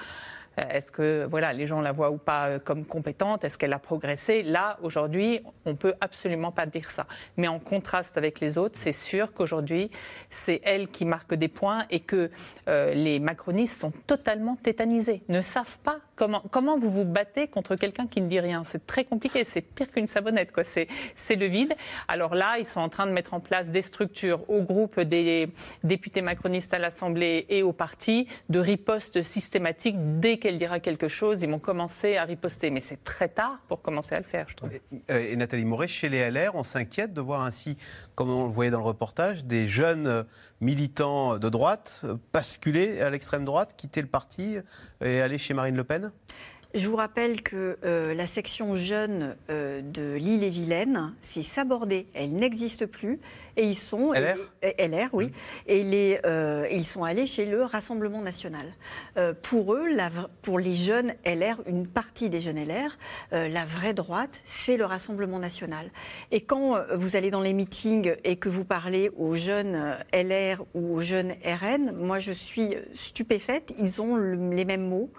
[0.58, 3.44] est-ce que voilà, les gens la voient ou pas euh, comme compétente?
[3.44, 4.44] Est-ce qu'elle a progressé?
[4.44, 7.08] Là, aujourd'hui, on peut absolument pas dire ça.
[7.38, 9.90] Mais en contraste avec les autres, c'est sûr qu'aujourd'hui,
[10.30, 12.30] c'est elle qui marque des points et que
[12.68, 18.08] euh, les macronistes sont totalement tétanisés, ne savent pas comment, vous vous battez contre quelqu'un
[18.08, 18.64] qui ne dit rien?
[18.64, 20.64] C'est très compliqué, c'est pire qu'une savonnette, quoi.
[20.64, 21.74] C'est, c'est le vide.
[22.08, 25.50] Alors là, ils sont en train de mettre en place des structures au groupe des
[25.84, 31.42] députés macronistes à l'Assemblée et au parti de riposte systématique dès qu'elle dira quelque chose,
[31.42, 32.70] ils vont commencer à riposter.
[32.70, 34.70] Mais c'est très tard pour commencer à le faire, je trouve.
[35.10, 37.78] Et, et Nathalie Moret, chez les LR, on s'inquiète de voir ainsi,
[38.16, 40.26] comme on le voyait dans le reportage, des jeunes
[40.64, 42.02] militants de droite
[42.34, 44.58] basculer à l'extrême droite, quitter le parti
[45.02, 46.12] et aller chez Marine Le Pen?
[46.74, 52.08] Je vous rappelle que euh, la section jeune euh, de l'île-et-Vilaine s'est sabordée.
[52.16, 53.20] Elle n'existe plus.
[53.56, 54.14] Et ils sont.
[54.14, 55.32] LR et, LR, oui.
[55.68, 58.66] Et les, euh, ils sont allés chez le Rassemblement national.
[59.44, 60.10] Pour eux, la,
[60.42, 62.98] pour les jeunes LR, une partie des jeunes LR,
[63.32, 65.92] la vraie droite, c'est le Rassemblement national.
[66.32, 70.96] Et quand vous allez dans les meetings et que vous parlez aux jeunes LR ou
[70.96, 73.72] aux jeunes RN, moi je suis stupéfaite.
[73.78, 75.12] Ils ont le, les mêmes mots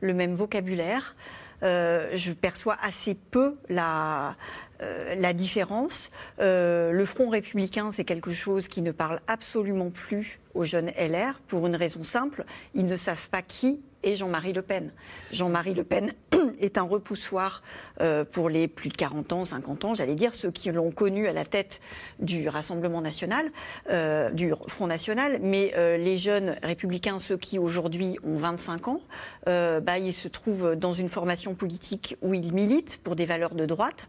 [0.00, 1.16] le même vocabulaire.
[1.62, 4.36] Euh, je perçois assez peu la,
[4.80, 6.10] euh, la différence.
[6.40, 11.40] Euh, le Front républicain, c'est quelque chose qui ne parle absolument plus aux jeunes LR
[11.48, 12.44] pour une raison simple.
[12.74, 14.92] Ils ne savent pas qui est Jean-Marie Le Pen.
[15.32, 16.12] Jean-Marie Le Pen
[16.60, 17.62] est un repoussoir
[18.00, 21.26] euh, pour les plus de 40 ans, 50 ans, j'allais dire, ceux qui l'ont connu
[21.26, 21.80] à la tête
[22.18, 23.50] du Rassemblement national,
[23.90, 29.00] euh, du Front national, mais euh, les jeunes républicains, ceux qui aujourd'hui ont 25 ans,
[29.46, 33.66] bah, ils se trouvent dans une formation politique où ils militent pour des valeurs de
[33.66, 34.06] droite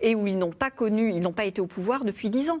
[0.00, 2.60] et où ils n'ont pas connu, ils n'ont pas été au pouvoir depuis 10 ans.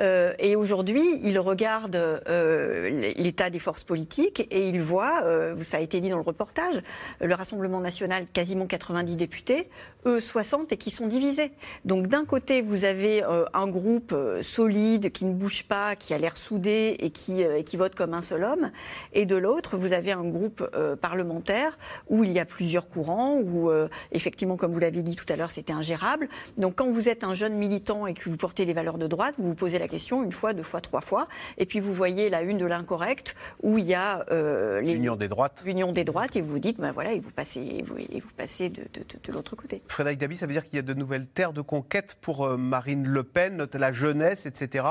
[0.00, 5.78] Euh, et aujourd'hui, il regarde euh, l'état des forces politiques et il voit, euh, ça
[5.78, 6.82] a été dit dans le reportage,
[7.20, 9.68] le Rassemblement national, quasiment 90 députés,
[10.06, 11.52] eux 60 et qui sont divisés.
[11.84, 16.36] Donc d'un côté, vous avez un groupe solide qui ne bouge pas, qui a l'air
[16.36, 18.70] soudé et qui, et qui vote comme un seul homme.
[19.12, 20.64] Et de l'autre, vous avez un groupe
[21.00, 21.78] parlementaire
[22.08, 23.70] où il y a plusieurs courants, où
[24.12, 26.28] effectivement, comme vous l'avez dit tout à l'heure, c'était ingérable.
[26.56, 29.34] Donc quand vous êtes un jeune militant et que vous portez des valeurs de droite,
[29.38, 31.28] vous vous posez la question une fois, deux fois, trois fois.
[31.56, 34.24] Et puis vous voyez la une de l'incorrect où il y a
[34.80, 35.62] l'union des droites.
[35.64, 38.20] L'union des droites et vous vous dites, ben voilà, et vous passez, et vous, et
[38.20, 39.82] vous passez de, de, de, de l'autre côté.
[39.86, 42.56] Frédéric Dabi, ça veut dire qu'il y a de nouvelles terres de conquête pour euh,
[42.56, 44.84] Marine Le Pen, la jeunesse, etc.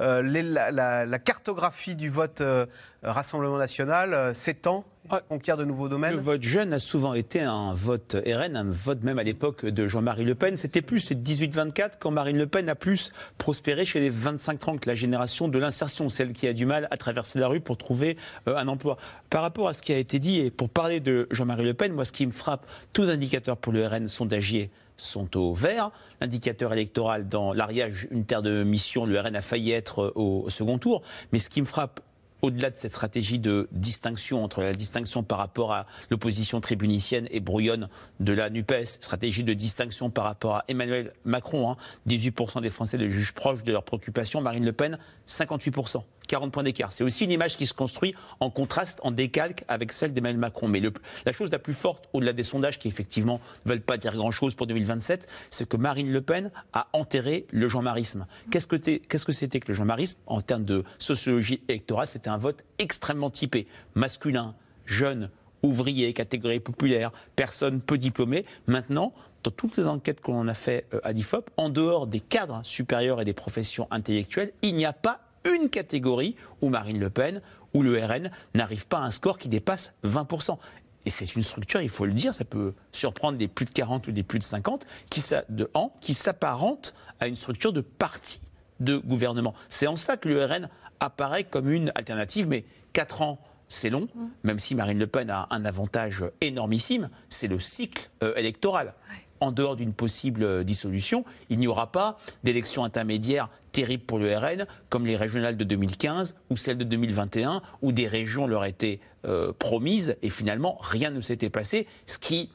[0.00, 2.66] Euh, les, la, la, la, cartographie du vote euh,
[3.02, 4.84] Rassemblement national euh, s'étend
[5.28, 9.02] conquiert de nouveaux domaines Le vote jeune a souvent été un vote RN, un vote
[9.02, 10.56] même à l'époque de Jean-Marie Le Pen.
[10.56, 14.94] C'était plus les 18-24 quand Marine Le Pen a plus prospéré chez les 25-30, la
[14.94, 18.16] génération de l'insertion, celle qui a du mal à traverser la rue pour trouver
[18.48, 18.98] euh, un emploi.
[19.30, 21.92] Par rapport à ce qui a été dit, et pour parler de Jean-Marie Le Pen,
[21.92, 25.90] moi ce qui me frappe, tous les indicateurs pour le RN sondagier sont au vert.
[26.20, 30.50] L'indicateur électoral dans l'Ariège, une terre de mission, le RN a failli être au, au
[30.50, 31.02] second tour.
[31.32, 32.00] Mais ce qui me frappe
[32.42, 37.40] au-delà de cette stratégie de distinction entre la distinction par rapport à l'opposition tribunicienne et
[37.40, 37.88] brouillonne
[38.20, 41.76] de la NUPES, stratégie de distinction par rapport à Emmanuel Macron, hein,
[42.08, 46.02] 18% des Français de jugent proches de leurs préoccupations, Marine Le Pen, 58%.
[46.28, 46.92] 40 points d'écart.
[46.92, 50.68] C'est aussi une image qui se construit en contraste, en décalque avec celle d'Emmanuel Macron.
[50.68, 50.80] Mais
[51.26, 54.54] la chose la plus forte, au-delà des sondages qui effectivement ne veulent pas dire grand-chose
[54.54, 58.26] pour 2027, c'est que Marine Le Pen a enterré le jean-marisme.
[58.50, 60.18] Qu'est-ce que c'était que le jean-marisme?
[60.26, 64.54] En termes de sociologie électorale, c'était un vote extrêmement typé, masculin,
[64.84, 65.30] jeune,
[65.62, 68.44] ouvrier, catégorie populaire, personne peu diplômée.
[68.66, 69.12] Maintenant,
[69.42, 72.60] dans toutes les enquêtes que l'on a fait euh, à l'IFOP, en dehors des cadres
[72.64, 77.40] supérieurs et des professions intellectuelles, il n'y a pas une catégorie où Marine Le Pen
[77.74, 80.58] ou le RN n'arrivent pas à un score qui dépasse 20%.
[81.06, 84.08] Et c'est une structure, il faut le dire, ça peut surprendre des plus de 40
[84.08, 88.40] ou des plus de 50, qui, de an, qui s'apparente à une structure de parti
[88.80, 89.54] de gouvernement.
[89.68, 90.68] C'est en ça que le RN
[91.00, 94.08] apparaît comme une alternative, mais 4 ans, c'est long,
[94.42, 98.94] même si Marine Le Pen a un avantage énormissime, c'est le cycle euh, électoral
[99.40, 104.36] en dehors d'une possible euh, dissolution, il n'y aura pas d'élection intermédiaire terrible pour le
[104.36, 109.00] RN, comme les régionales de 2015 ou celles de 2021, où des régions leur étaient
[109.24, 112.50] euh, promises et finalement rien ne s'était passé, ce qui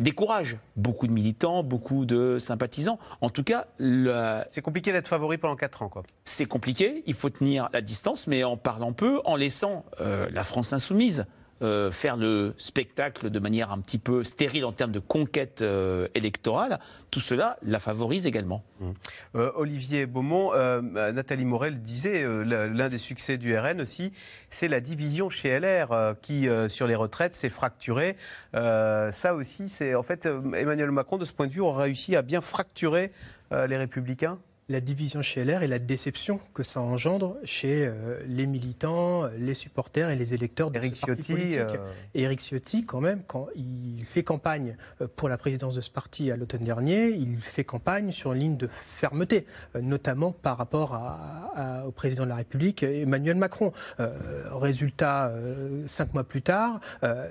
[0.00, 2.98] décourage beaucoup de militants, beaucoup de sympathisants.
[3.20, 3.66] En tout cas,
[4.50, 5.90] c'est compliqué d'être favori pendant 4 ans.
[6.24, 10.44] C'est compliqué, il faut tenir la distance, mais en parlant peu, en laissant euh, la
[10.44, 11.26] France insoumise
[11.64, 16.08] euh, faire le spectacle de manière un petit peu stérile en termes de conquête euh,
[16.14, 16.78] électorale,
[17.10, 18.62] tout cela la favorise également.
[18.80, 18.90] Mmh.
[19.36, 20.52] Euh, Olivier Beaumont,
[20.82, 24.12] Nathalie Morel disait, l'un des succès du RN aussi,
[24.50, 28.16] c'est la division chez LR qui, sur les retraites, s'est fracturée.
[28.52, 32.22] ça aussi, c'est en fait, Emmanuel Macron, de ce point de vue, a réussi à
[32.22, 33.10] bien fracturer
[33.50, 34.38] les républicains?
[34.68, 39.52] La division chez LR et la déception que ça engendre chez euh, les militants, les
[39.52, 41.58] supporters et les électeurs de Éric Ciotti.
[41.58, 41.76] Euh...
[42.14, 46.30] Éric Ciotti, quand même, quand il fait campagne euh, pour la présidence de ce parti
[46.30, 49.46] à l'automne dernier, il fait campagne sur une ligne de fermeté,
[49.76, 53.72] euh, notamment par rapport à, au président de la République, Emmanuel Macron.
[54.50, 55.32] résultat,
[55.86, 56.80] cinq mois plus tard,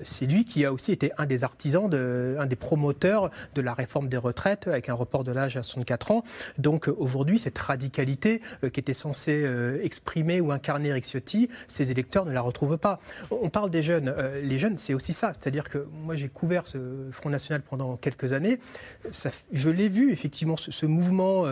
[0.04, 3.74] c'est lui qui a aussi été un des artisans, de, un des promoteurs de la
[3.74, 6.24] réforme des retraites avec un report de l'âge à 64 ans.
[6.58, 11.48] Donc aujourd'hui, aujourd'hui, cette radicalité euh, qui était censée euh, exprimer ou incarner Eric Ciotti,
[11.70, 13.00] ces électeurs ne la retrouvent pas.
[13.32, 14.10] On parle des jeunes.
[14.10, 15.32] Euh, les jeunes, c'est aussi ça.
[15.32, 18.60] C'est-à-dire que moi, j'ai couvert ce Front National pendant quelques années.
[19.54, 21.46] Je l'ai vu, effectivement, ce mouvement,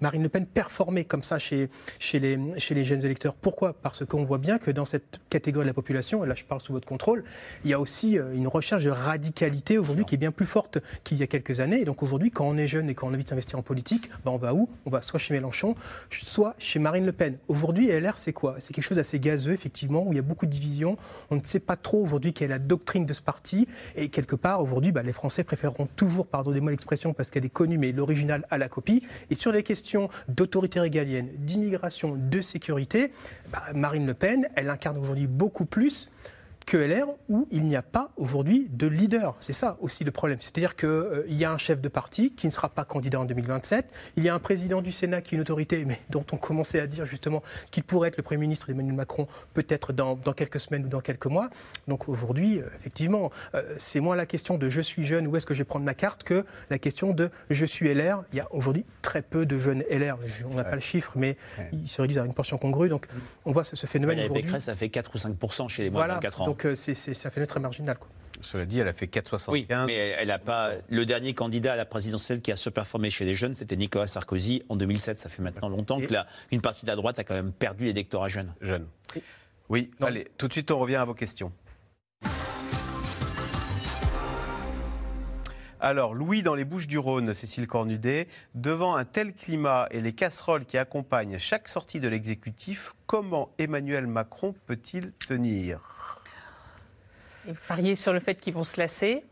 [0.00, 1.68] Marine Le Pen performer comme ça chez,
[1.98, 3.34] chez, les, chez les jeunes électeurs.
[3.34, 3.72] Pourquoi?
[3.72, 6.60] Parce qu'on voit bien que dans cette catégorie de la population, et là je parle
[6.60, 7.24] sous votre contrôle,
[7.64, 10.78] il y a aussi euh, une recherche de radicalité aujourd'hui qui est bien plus forte
[11.04, 11.80] qu'il y a quelques années.
[11.80, 13.62] Et donc aujourd'hui, quand on est jeune et quand on a envie de s'investir en
[13.62, 14.68] politique, ben on va où?
[14.86, 15.74] On va soit chez Mélenchon,
[16.10, 17.38] soit chez Marine Le Pen.
[17.48, 18.56] Aujourd'hui, LR, c'est quoi?
[18.58, 20.96] C'est quelque chose d'assez gazeux, effectivement, où il y a beaucoup de divisions.
[21.30, 23.68] On ne sait pas trop aujourd'hui quelle est la doctrine de ce parti.
[23.96, 27.78] Et quelque part, aujourd'hui, ben, les Français préféreront toujours, pardonnez-moi l'expression parce qu'elle est connue,
[27.78, 29.02] mais l'original à la copie.
[29.30, 29.83] Et sur les questions
[30.28, 33.10] d'autorité régalienne, d'immigration, de sécurité,
[33.52, 36.08] bah, Marine Le Pen, elle incarne aujourd'hui beaucoup plus
[36.66, 39.36] que LR où il n'y a pas aujourd'hui de leader.
[39.40, 40.38] C'est ça aussi le problème.
[40.40, 43.24] C'est-à-dire qu'il euh, y a un chef de parti qui ne sera pas candidat en
[43.24, 43.90] 2027.
[44.16, 46.80] Il y a un président du Sénat qui est une autorité, mais dont on commençait
[46.80, 50.84] à dire justement qu'il pourrait être le Premier ministre d'Emmanuel Macron peut-être dans, quelques semaines
[50.84, 51.50] ou dans quelques mois.
[51.88, 55.46] Donc aujourd'hui, euh, effectivement, euh, c'est moins la question de je suis jeune, où est-ce
[55.46, 58.24] que je vais prendre ma carte, que la question de je suis LR.
[58.32, 60.18] Il y a aujourd'hui très peu de jeunes LR.
[60.50, 61.36] On n'a pas le chiffre, mais
[61.72, 62.88] ils se réduisent à une portion congrue.
[62.88, 63.06] Donc
[63.44, 64.44] on voit ce, phénomène aujourd'hui.
[64.60, 66.46] ça fait 4 ou 5% chez les moins de 24 ans.
[66.46, 67.98] Donc c'est, c'est un phénomène très marginal.
[67.98, 68.08] Quoi.
[68.40, 69.50] Cela dit, elle a fait 4,75.
[69.50, 70.72] Oui, mais elle a pas.
[70.90, 74.06] Le dernier candidat à la présidentielle qui a se performer chez les jeunes, c'était Nicolas
[74.06, 75.18] Sarkozy en 2007.
[75.18, 77.84] Ça fait maintenant longtemps que la, une partie de la droite a quand même perdu
[77.84, 78.52] l'électorat jeune.
[78.60, 78.86] Jeune.
[79.70, 81.52] Oui, allez, tout de suite, on revient à vos questions.
[85.80, 90.14] Alors, Louis, dans les Bouches du Rhône, Cécile Cornudet, devant un tel climat et les
[90.14, 95.93] casseroles qui accompagnent chaque sortie de l'exécutif, comment Emmanuel Macron peut-il tenir?
[97.68, 99.24] Parier sur le fait qu'ils vont se lasser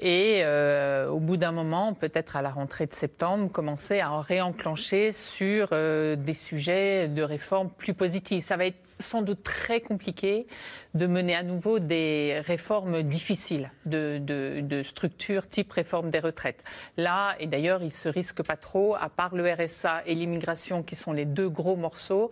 [0.00, 5.12] et euh, au bout d'un moment, peut-être à la rentrée de septembre, commencer à réenclencher
[5.12, 8.44] sur euh, des sujets de réforme plus positifs.
[8.44, 10.46] Ça va être sans doute très compliqué
[10.94, 16.64] de mener à nouveau des réformes difficiles de, de, de structure type réforme des retraites.
[16.96, 20.96] Là, et d'ailleurs, ils se risquent pas trop, à part le RSA et l'immigration qui
[20.96, 22.30] sont les deux gros morceaux.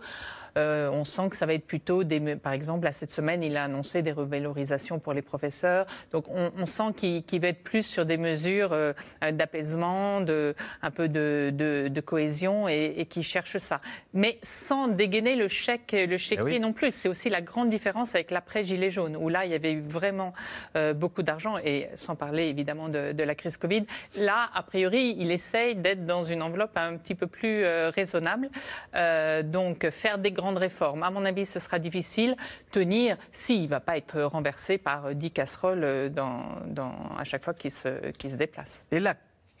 [0.57, 2.35] Euh, on sent que ça va être plutôt des.
[2.37, 5.85] Par exemple, à cette semaine, il a annoncé des revalorisations pour les professeurs.
[6.11, 8.93] Donc, on, on sent qu'il qui veut être plus sur des mesures euh,
[9.31, 13.81] d'apaisement, de, un peu de, de, de cohésion et, et, qui cherche ça.
[14.13, 16.59] Mais sans dégainer le chèque, le chéquier oui.
[16.59, 16.91] non plus.
[16.91, 20.33] C'est aussi la grande différence avec l'après-gilet jaune, où là, il y avait eu vraiment
[20.75, 23.85] euh, beaucoup d'argent, et sans parler évidemment de, de, la crise Covid.
[24.17, 28.49] Là, a priori, il essaye d'être dans une enveloppe un petit peu plus euh, raisonnable.
[28.95, 32.35] Euh, donc, faire des grandes réformes, à mon avis, ce sera difficile.
[32.71, 37.53] Tenir, s'il ne va pas être renversé par 10 casseroles dans, dans, à chaque fois
[37.53, 38.83] qu'il se, qu'il se déplace.
[38.91, 39.15] Et la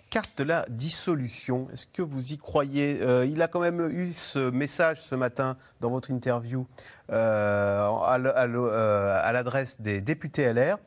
[0.09, 4.13] carte de la dissolution, est-ce que vous y croyez euh, Il a quand même eu
[4.13, 6.67] ce message ce matin dans votre interview
[7.11, 10.77] euh, à l'adresse des députés LR.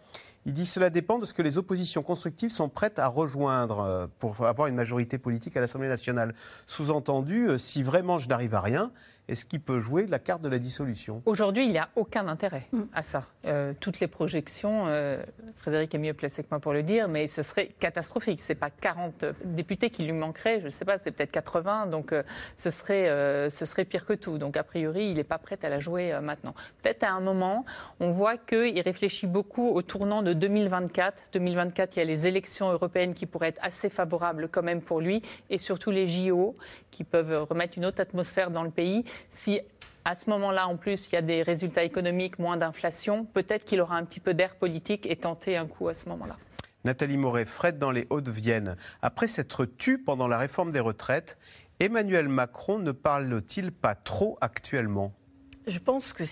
[0.49, 4.07] Il dit cela dépend de ce que les oppositions constructives sont prêtes à rejoindre euh,
[4.19, 6.35] pour avoir une majorité politique à l'Assemblée nationale.
[6.67, 8.91] Sous-entendu, euh, si vraiment je n'arrive à rien,
[9.29, 12.67] est-ce qu'il peut jouer la carte de la dissolution Aujourd'hui, il n'y a aucun intérêt
[12.95, 13.27] à ça.
[13.45, 15.21] Euh, toutes les projections, euh,
[15.57, 18.41] Frédéric est mieux placé que moi pour le dire, mais ce serait catastrophique.
[18.41, 21.87] Ce n'est pas 40 députés qui lui manqueraient, je ne sais pas, c'est peut-être 80,
[21.87, 22.23] donc euh,
[22.57, 24.39] ce, serait, ce serait pire que tout.
[24.39, 26.55] Donc a priori, il n'est pas prêt à la jouer maintenant.
[26.83, 27.65] Peut-être à un moment,
[28.01, 31.25] on voit qu'il réfléchit beaucoup au tournant de 2024.
[31.33, 35.01] 2024, il y a les élections européennes qui pourraient être assez favorables quand même pour
[35.01, 36.55] lui, et surtout les JO
[36.91, 39.05] qui peuvent remettre une autre atmosphère dans le pays.
[39.29, 39.61] Si
[40.05, 43.81] à ce moment-là, en plus, il y a des résultats économiques, moins d'inflation, peut-être qu'il
[43.81, 46.37] aura un petit peu d'air politique et tenter un coup à ce moment-là.
[46.85, 48.77] Nathalie Moret, Fred dans les Hauts-de-Vienne.
[49.03, 51.37] Après s'être tu pendant la réforme des retraites,
[51.81, 55.13] Emmanuel Macron ne parle-t-il pas trop actuellement?
[55.67, 56.25] Je pense que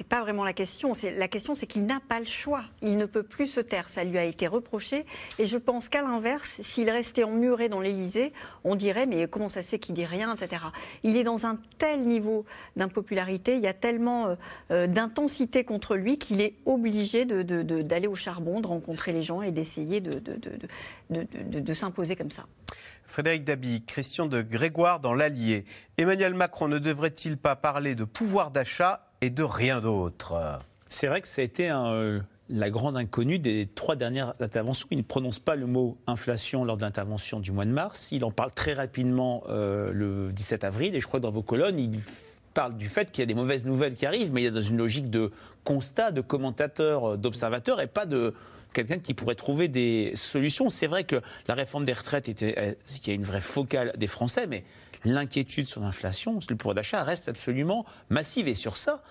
[0.00, 0.94] c'est pas vraiment la question.
[1.18, 2.64] La question, c'est qu'il n'a pas le choix.
[2.80, 3.90] Il ne peut plus se taire.
[3.90, 5.04] Ça lui a été reproché.
[5.38, 8.32] Et je pense qu'à l'inverse, s'il restait emmuré dans l'Élysée,
[8.64, 10.62] on dirait mais comment ça se fait qu'il dit rien, etc.
[11.02, 12.46] Il est dans un tel niveau
[12.76, 14.38] d'impopularité, il y a tellement
[14.70, 19.50] euh, d'intensité contre lui qu'il est obligé d'aller au charbon, de rencontrer les gens et
[19.50, 20.18] d'essayer de,
[21.10, 22.46] de s'imposer comme ça.
[23.04, 25.66] Frédéric Dabi, Christian de Grégoire dans l'Allier.
[25.98, 31.20] Emmanuel Macron ne devrait-il pas parler de pouvoir d'achat et de rien d'autre C'est vrai
[31.20, 34.88] que ça a été euh, la grande inconnue des trois dernières interventions.
[34.90, 38.08] Il ne prononce pas le mot inflation lors de l'intervention du mois de mars.
[38.12, 40.94] Il en parle très rapidement euh, le 17 avril.
[40.94, 42.00] Et je crois que dans vos colonnes, il
[42.54, 44.62] parle du fait qu'il y a des mauvaises nouvelles qui arrivent, mais il est dans
[44.62, 45.30] une logique de
[45.64, 48.34] constat, de commentateur, d'observateur, et pas de
[48.72, 50.70] quelqu'un qui pourrait trouver des solutions.
[50.70, 52.76] C'est vrai que la réforme des retraites était,
[53.08, 54.64] une vraie focale des Français, mais
[55.04, 58.48] l'inquiétude sur l'inflation, le pouvoir d'achat reste absolument massive.
[58.48, 59.02] Et sur ça,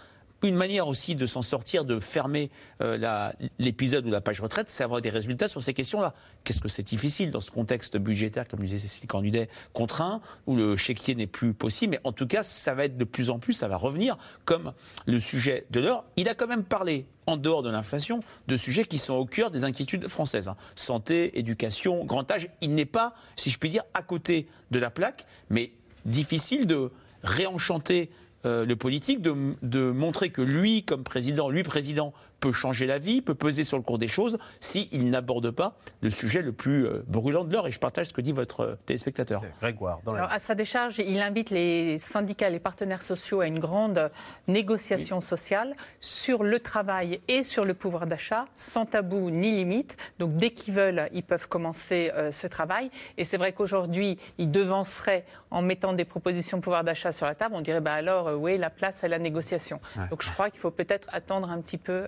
[0.41, 2.49] une manière aussi de s'en sortir, de fermer
[2.81, 6.13] euh, l'épisode ou la page retraite, c'est avoir des résultats sur ces questions-là.
[6.43, 10.75] Qu'est-ce que c'est difficile dans ce contexte budgétaire, comme disait Cécile Cornudet, contraint, où le
[10.77, 11.91] chéquier n'est plus possible.
[11.91, 14.73] Mais en tout cas, ça va être de plus en plus, ça va revenir comme
[15.05, 16.05] le sujet de l'heure.
[16.15, 19.51] Il a quand même parlé en dehors de l'inflation, de sujets qui sont au cœur
[19.51, 20.47] des inquiétudes françaises.
[20.47, 20.55] Hein.
[20.75, 22.49] Santé, éducation, grand âge.
[22.61, 25.73] Il n'est pas, si je puis dire, à côté de la plaque, mais
[26.09, 26.91] difficile de
[27.23, 28.09] réenchanter
[28.45, 32.97] euh, le politique, de, de, montrer que lui, comme président, lui président, peut changer la
[32.97, 36.85] vie, peut peser sur le cours des choses, s'il n'aborde pas le sujet le plus
[36.85, 37.67] euh, brûlant de l'heure.
[37.67, 39.43] Et je partage ce que dit votre euh, téléspectateur.
[39.61, 40.19] Grégoire, dans la...
[40.19, 44.11] Alors, à sa décharge, il invite les syndicats, les partenaires sociaux à une grande
[44.47, 45.23] négociation oui.
[45.23, 49.97] sociale sur le travail et sur le pouvoir d'achat, sans tabou ni limite.
[50.19, 52.89] Donc, dès qu'ils veulent, ils peuvent commencer euh, ce travail.
[53.17, 57.35] Et c'est vrai qu'aujourd'hui, il devancerait en mettant des propositions de pouvoir d'achat sur la
[57.35, 57.55] table.
[57.55, 59.79] On dirait, bah alors, euh, oui, la place à la négociation?
[59.97, 60.07] Ouais.
[60.09, 62.05] Donc, je crois qu'il faut peut-être attendre un petit peu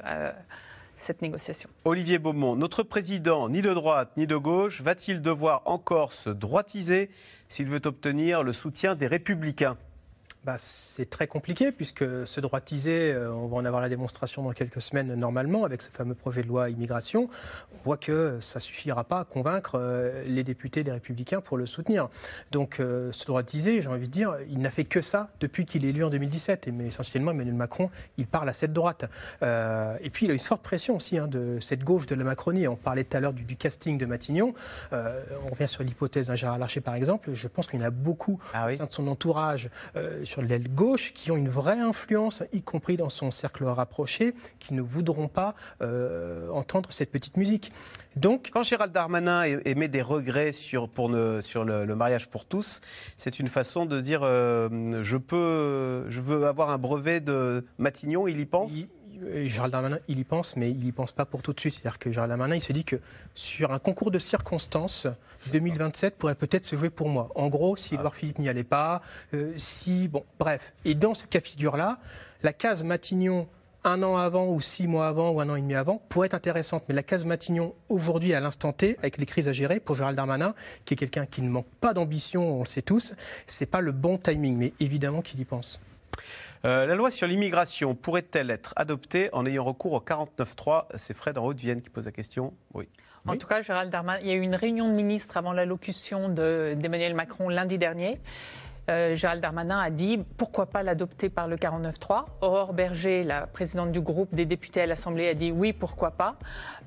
[1.22, 1.70] négociation.
[1.86, 7.10] Olivier Beaumont, notre président, ni de droite ni de gauche, va-t-il devoir encore se droitiser
[7.50, 9.78] s'il veut obtenir le soutien des républicains?
[10.44, 14.54] Bah, c'est très compliqué puisque se droitiser, euh, on va en avoir la démonstration dans
[14.54, 17.30] quelques semaines normalement avec ce fameux projet de loi immigration.
[17.76, 21.68] On voit que ça suffira pas à convaincre euh, les députés des Républicains pour le
[21.68, 22.10] soutenir.
[22.50, 25.86] Donc euh, se droitiser, j'ai envie de dire, il n'a fait que ça depuis qu'il
[25.86, 26.68] est élu en 2017.
[26.68, 29.06] Et, mais essentiellement, Emmanuel Macron, il parle à cette droite.
[29.44, 32.68] et puis il a une forte pression aussi hein, de cette gauche de la Macronie.
[32.68, 34.56] On parlait tout à l'heure du, du, casting de Matignon.
[34.92, 37.30] on revient sur l'hypothèse d'un Gérard Larcher par exemple.
[37.34, 38.74] Je pense qu'il y en a beaucoup ah oui.
[38.74, 39.70] au sein de son entourage
[40.32, 44.74] sur l'aile gauche qui ont une vraie influence, y compris dans son cercle rapproché, qui
[44.74, 47.74] ne voudront pas euh, entendre cette petite musique.
[48.16, 52.46] Donc, quand Gérald Darmanin émet des regrets sur, pour ne, sur le, le, mariage pour
[52.46, 52.80] tous,
[53.18, 54.70] c'est une façon de dire euh,
[55.02, 58.26] je peux, je veux avoir un brevet de Matignon.
[58.28, 58.74] Il y pense?
[58.74, 58.88] Il...
[59.46, 61.74] Gérald Darmanin, il y pense, mais il n'y pense pas pour tout de suite.
[61.74, 62.98] C'est-à-dire que Gérald Darmanin, il se dit que
[63.34, 65.08] sur un concours de circonstances,
[65.52, 67.30] 2027 pourrait peut-être se jouer pour moi.
[67.36, 69.02] En gros, si Edouard Philippe n'y allait pas,
[69.34, 70.08] euh, si.
[70.08, 70.74] Bon, bref.
[70.86, 72.00] Et dans ce cas figure-là,
[72.44, 73.48] la case Matignon
[73.84, 76.34] un an avant ou six mois avant ou un an et demi avant pourrait être
[76.34, 76.84] intéressante.
[76.88, 80.16] Mais la case Matignon, aujourd'hui, à l'instant T, avec les crises à gérer, pour Gérald
[80.16, 80.54] Darmanin,
[80.86, 83.14] qui est quelqu'un qui ne manque pas d'ambition, on le sait tous,
[83.48, 84.58] c'est pas le bon timing.
[84.58, 85.82] Mais évidemment qu'il y pense.
[86.64, 91.38] Euh, la loi sur l'immigration pourrait-elle être adoptée en ayant recours au 49.3 C'est Fred
[91.38, 92.54] en Haute-Vienne qui pose la question.
[92.74, 92.88] Oui.
[93.28, 96.30] En tout cas, Gérald Darmanin, il y a eu une réunion de ministres avant l'allocution
[96.30, 98.20] d'Emmanuel Macron lundi dernier.
[98.90, 102.26] Euh, Gérald Darmanin a dit pourquoi pas l'adopter par le 49.3.
[102.42, 106.36] Aurore Berger, la présidente du groupe des députés à l'Assemblée, a dit oui, pourquoi pas.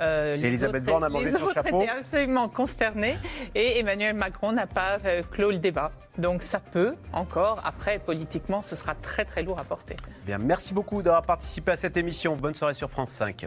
[0.00, 1.82] Euh, Elisabeth Borne a mangé son chapeau.
[1.82, 3.16] Étaient absolument consternés
[3.54, 5.92] et Emmanuel Macron n'a pas euh, clos le débat.
[6.18, 7.60] Donc ça peut encore.
[7.64, 9.96] Après, politiquement, ce sera très très lourd à porter.
[10.26, 12.36] Bien, merci beaucoup d'avoir participé à cette émission.
[12.36, 13.46] Bonne soirée sur France 5.